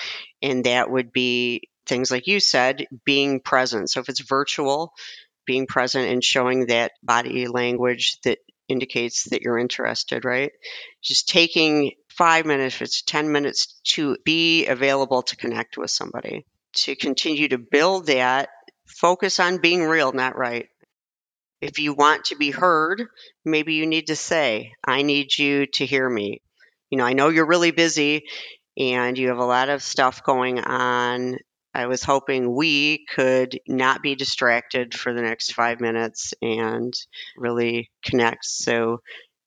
And 0.42 0.64
that 0.66 0.90
would 0.90 1.12
be 1.12 1.70
things 1.86 2.12
like 2.12 2.28
you 2.28 2.40
said, 2.40 2.86
being 3.06 3.40
present. 3.40 3.90
So 3.90 4.00
if 4.00 4.10
it's 4.10 4.22
virtual, 4.22 4.94
being 5.46 5.66
present 5.66 6.08
and 6.08 6.24
showing 6.24 6.68
that 6.68 6.92
body 7.04 7.48
language 7.48 8.20
that 8.24 8.38
indicates 8.68 9.30
that 9.32 9.42
you're 9.42 9.58
interested, 9.58 10.24
right? 10.24 10.52
Just 11.02 11.28
taking 11.28 11.94
five 12.10 12.46
minutes, 12.46 12.76
if 12.76 12.82
it's 12.84 13.02
10 13.02 13.32
minutes 13.32 13.80
to 13.96 14.16
be 14.24 14.68
available 14.68 15.24
to 15.24 15.36
connect 15.36 15.78
with 15.78 15.90
somebody. 15.90 16.46
To 16.84 16.96
continue 16.96 17.48
to 17.48 17.58
build 17.58 18.06
that, 18.08 18.50
focus 18.88 19.40
on 19.40 19.58
being 19.58 19.84
real, 19.84 20.12
not 20.12 20.38
right. 20.38 20.68
If 21.62 21.80
you 21.80 21.94
want 21.94 22.26
to 22.26 22.36
be 22.36 22.52
heard, 22.52 23.06
maybe 23.44 23.74
you 23.74 23.86
need 23.86 24.08
to 24.08 24.16
say, 24.16 24.74
I 24.86 25.02
need 25.02 25.38
you 25.38 25.66
to 25.66 25.86
hear 25.86 26.10
me. 26.10 26.42
You 26.90 26.98
know, 26.98 27.06
I 27.06 27.14
know 27.14 27.30
you're 27.30 27.46
really 27.46 27.72
busy 27.72 28.24
and 28.78 29.18
you 29.18 29.28
have 29.28 29.40
a 29.40 29.46
lot 29.46 29.70
of 29.70 29.84
stuff 29.84 30.24
going 30.24 30.60
on. 30.60 31.38
I 31.74 31.88
was 31.88 32.02
hoping 32.02 32.56
we 32.56 33.06
could 33.14 33.60
not 33.68 34.02
be 34.02 34.16
distracted 34.16 34.94
for 34.94 35.14
the 35.14 35.22
next 35.22 35.54
five 35.54 35.82
minutes 35.82 36.34
and 36.42 36.94
really 37.38 37.92
connect 38.04 38.46
so 38.46 39.02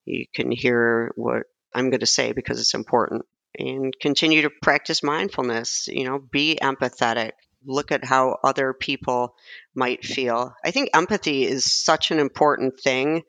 you 0.05 0.27
can 0.35 0.51
hear 0.51 1.13
what 1.17 1.45
I'm 1.75 1.91
going 1.91 2.01
to 2.01 2.07
say 2.07 2.33
because 2.33 2.61
it's 2.61 2.75
important. 2.75 3.25
And 3.59 3.93
continue 4.01 4.43
to 4.43 4.51
practice 4.63 5.03
mindfulness, 5.03 5.89
you 5.89 6.05
know, 6.05 6.19
be 6.19 6.59
empathetic 6.61 7.33
look 7.65 7.93
at 7.93 8.05
how 8.05 8.39
other 8.43 8.73
people 8.73 9.35
might 9.75 10.05
feel. 10.05 10.55
I 10.65 10.71
think 10.71 10.91
empathy 10.95 11.45
is 11.45 11.73
such 11.73 12.11
an 12.11 12.19
important 12.19 12.81
thing. 12.81 13.23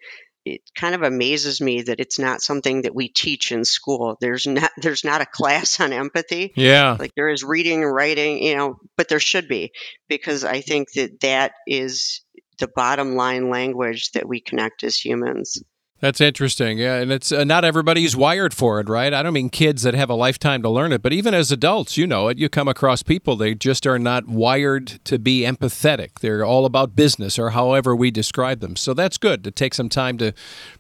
It 0.46 0.62
kind 0.76 0.94
of 0.94 1.04
amazes 1.04 1.62
me 1.62 1.84
that 1.84 2.02
it's 2.02 2.20
not 2.20 2.42
something 2.42 2.82
that 2.82 2.94
we 2.94 3.08
teach 3.08 3.52
in 3.52 3.64
school. 3.64 4.18
There's 4.20 4.46
not 4.46 4.72
there's 4.78 5.04
not 5.04 5.22
a 5.22 5.26
class 5.26 5.80
on 5.80 5.94
empathy. 5.94 6.52
Yeah. 6.56 6.98
Like 7.00 7.12
there 7.16 7.30
is 7.30 7.44
reading, 7.44 7.84
and 7.84 7.94
writing, 7.94 8.44
you 8.44 8.56
know, 8.56 8.78
but 8.98 9.08
there 9.08 9.22
should 9.22 9.48
be 9.48 9.72
because 10.10 10.44
I 10.44 10.62
think 10.62 10.92
that 10.94 11.22
that 11.22 11.54
is 11.66 12.22
the 12.60 12.68
bottom 12.68 13.16
line 13.16 13.50
language 13.50 14.12
that 14.12 14.28
we 14.28 14.42
connect 14.42 14.84
as 14.84 14.98
humans. 14.98 15.64
That's 16.04 16.20
interesting. 16.20 16.80
Yeah, 16.80 16.96
and 16.96 17.14
it's 17.14 17.32
uh, 17.32 17.46
not 17.46 17.64
everybody's 17.64 18.14
wired 18.14 18.54
for 18.54 18.82
it, 18.82 18.90
right? 18.90 19.14
I 19.14 19.24
don't 19.24 19.32
mean 19.32 19.50
kids 19.50 19.84
that 19.84 19.94
have 19.94 20.10
a 20.10 20.14
lifetime 20.16 20.62
to 20.64 20.70
learn 20.70 20.92
it, 20.92 21.02
but 21.02 21.14
even 21.14 21.34
as 21.34 21.50
adults, 21.50 21.96
you 21.96 22.06
know 22.06 22.28
it. 22.28 22.38
You 22.38 22.50
come 22.50 22.68
across 22.68 23.04
people 23.04 23.38
they 23.38 23.56
just 23.56 23.88
are 23.88 23.98
not 23.98 24.28
wired 24.28 24.88
to 25.06 25.18
be 25.18 25.44
empathetic. 25.44 26.20
They're 26.20 26.44
all 26.44 26.66
about 26.66 26.94
business 26.94 27.40
or 27.40 27.52
however 27.52 27.96
we 27.96 28.12
describe 28.12 28.60
them. 28.60 28.76
So 28.76 28.94
that's 28.94 29.18
good 29.18 29.46
to 29.46 29.52
take 29.52 29.74
some 29.74 29.88
time 29.88 30.18
to 30.18 30.34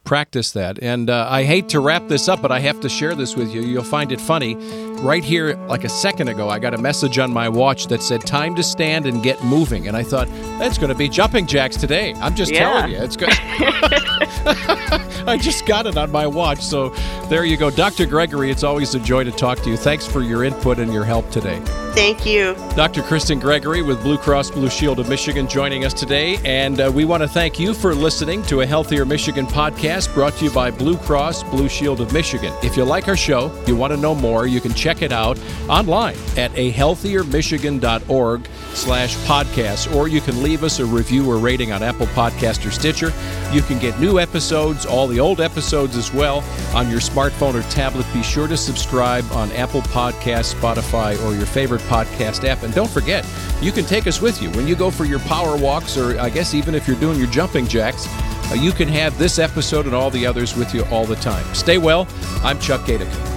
practice 0.03 0.51
that. 0.51 0.77
And 0.83 1.09
uh, 1.09 1.25
I 1.29 1.45
hate 1.45 1.69
to 1.69 1.79
wrap 1.79 2.09
this 2.09 2.27
up, 2.27 2.41
but 2.41 2.51
I 2.51 2.59
have 2.59 2.81
to 2.81 2.89
share 2.89 3.15
this 3.15 3.37
with 3.37 3.49
you. 3.55 3.61
You'll 3.61 3.83
find 3.85 4.11
it 4.11 4.19
funny. 4.19 4.55
Right 5.03 5.23
here, 5.23 5.55
like 5.67 5.85
a 5.85 5.89
second 5.89 6.27
ago, 6.27 6.49
I 6.49 6.59
got 6.59 6.73
a 6.73 6.77
message 6.77 7.17
on 7.17 7.31
my 7.31 7.47
watch 7.47 7.87
that 7.87 8.01
said 8.01 8.21
"Time 8.21 8.55
to 8.55 8.63
stand 8.63 9.05
and 9.05 9.21
get 9.23 9.41
moving," 9.43 9.87
and 9.89 9.97
I 9.97 10.03
thought 10.03 10.27
that's 10.59 10.77
going 10.77 10.89
to 10.89 10.95
be 10.95 11.07
jumping 11.09 11.45
jacks 11.45 11.75
today. 11.77 12.13
I'm 12.21 12.35
just 12.35 12.51
Yeah. 12.53 12.59
telling 12.59 12.91
you, 12.91 12.97
it's 12.99 13.17
good. 13.17 13.29
I 15.27 15.37
just 15.37 15.65
got 15.65 15.87
it 15.87 15.97
on 15.97 16.11
my 16.11 16.27
watch. 16.27 16.61
So 16.61 16.89
there 17.29 17.45
you 17.45 17.57
go. 17.57 17.69
Dr. 17.69 18.05
Gregory, 18.05 18.51
it's 18.51 18.63
always 18.63 18.95
a 18.95 18.99
joy 18.99 19.23
to 19.23 19.31
talk 19.31 19.59
to 19.59 19.69
you. 19.69 19.77
Thanks 19.77 20.05
for 20.05 20.21
your 20.21 20.43
input 20.43 20.79
and 20.79 20.93
your 20.93 21.03
help 21.03 21.29
today. 21.31 21.61
Thank 21.95 22.25
you. 22.25 22.55
Dr. 22.75 23.03
Kristen 23.03 23.39
Gregory 23.39 23.83
with 23.83 24.01
Blue 24.01 24.17
Cross 24.17 24.49
Blue 24.51 24.69
Shield 24.69 24.99
of 24.99 25.07
Michigan 25.07 25.47
joining 25.47 25.85
us 25.85 25.93
today. 25.93 26.39
And 26.43 26.81
uh, 26.81 26.91
we 26.93 27.05
want 27.05 27.21
to 27.21 27.29
thank 27.29 27.59
you 27.59 27.75
for 27.75 27.93
listening 27.93 28.41
to 28.43 28.61
a 28.61 28.65
Healthier 28.65 29.05
Michigan 29.05 29.45
podcast 29.45 30.11
brought 30.15 30.33
to 30.33 30.45
you 30.45 30.51
by 30.51 30.71
Blue 30.71 30.97
Cross 30.97 31.43
Blue 31.43 31.69
Shield 31.69 32.01
of 32.01 32.11
Michigan. 32.11 32.51
If 32.63 32.75
you 32.75 32.83
like 32.83 33.07
our 33.07 33.15
show, 33.15 33.51
you 33.67 33.75
want 33.75 33.93
to 33.93 33.97
know 33.97 34.15
more, 34.15 34.47
you 34.47 34.59
can 34.59 34.73
check 34.73 35.03
it 35.03 35.11
out 35.11 35.39
online 35.69 36.15
at 36.35 36.51
ahealthiermichigan.org 36.53 38.47
slash 38.73 39.15
podcast, 39.17 39.95
or 39.95 40.07
you 40.07 40.19
can 40.19 40.41
leave 40.41 40.63
us 40.63 40.79
a 40.79 40.85
review 40.85 41.29
or 41.29 41.37
rating 41.37 41.71
on 41.71 41.83
Apple 41.83 42.07
Podcast 42.07 42.65
or 42.65 42.71
Stitcher. 42.71 43.13
You 43.51 43.61
can 43.61 43.77
get 43.77 43.99
new 43.99 44.19
episodes, 44.19 44.87
all 44.87 45.05
the 45.05 45.19
old 45.19 45.39
episodes 45.39 45.95
as 45.95 46.11
well, 46.11 46.43
on 46.73 46.89
your 46.89 47.01
smartphone 47.01 47.53
or 47.53 47.61
tablet. 47.69 48.07
Be 48.13 48.23
sure 48.23 48.47
to 48.47 48.57
subscribe 48.57 49.23
on 49.31 49.51
Apple 49.51 49.81
Podcasts, 49.81 50.55
Spotify, 50.55 51.23
or 51.23 51.35
your 51.35 51.45
favorite 51.45 51.82
podcast 51.83 52.43
app. 52.47 52.63
And 52.63 52.73
don't 52.73 52.89
forget, 52.89 53.25
you 53.61 53.71
can 53.71 53.85
take 53.85 54.07
us 54.07 54.21
with 54.21 54.41
you 54.41 54.49
when 54.51 54.67
you 54.67 54.75
go 54.75 54.91
for 54.91 55.05
your 55.05 55.19
power 55.19 55.57
walks, 55.57 55.97
or 55.97 56.19
I 56.19 56.29
guess 56.29 56.53
even 56.53 56.75
if 56.75 56.87
you're 56.87 56.99
doing 56.99 57.17
your 57.17 57.29
jumping 57.29 57.67
jacks. 57.67 58.07
Uh, 58.51 58.55
you 58.55 58.71
can 58.71 58.87
have 58.87 59.17
this 59.17 59.39
episode 59.39 59.85
and 59.85 59.95
all 59.95 60.09
the 60.09 60.25
others 60.25 60.55
with 60.55 60.73
you 60.73 60.83
all 60.85 61.05
the 61.05 61.15
time. 61.15 61.45
Stay 61.55 61.77
well. 61.77 62.07
I'm 62.43 62.59
Chuck 62.59 62.81
Gaidica. 62.81 63.32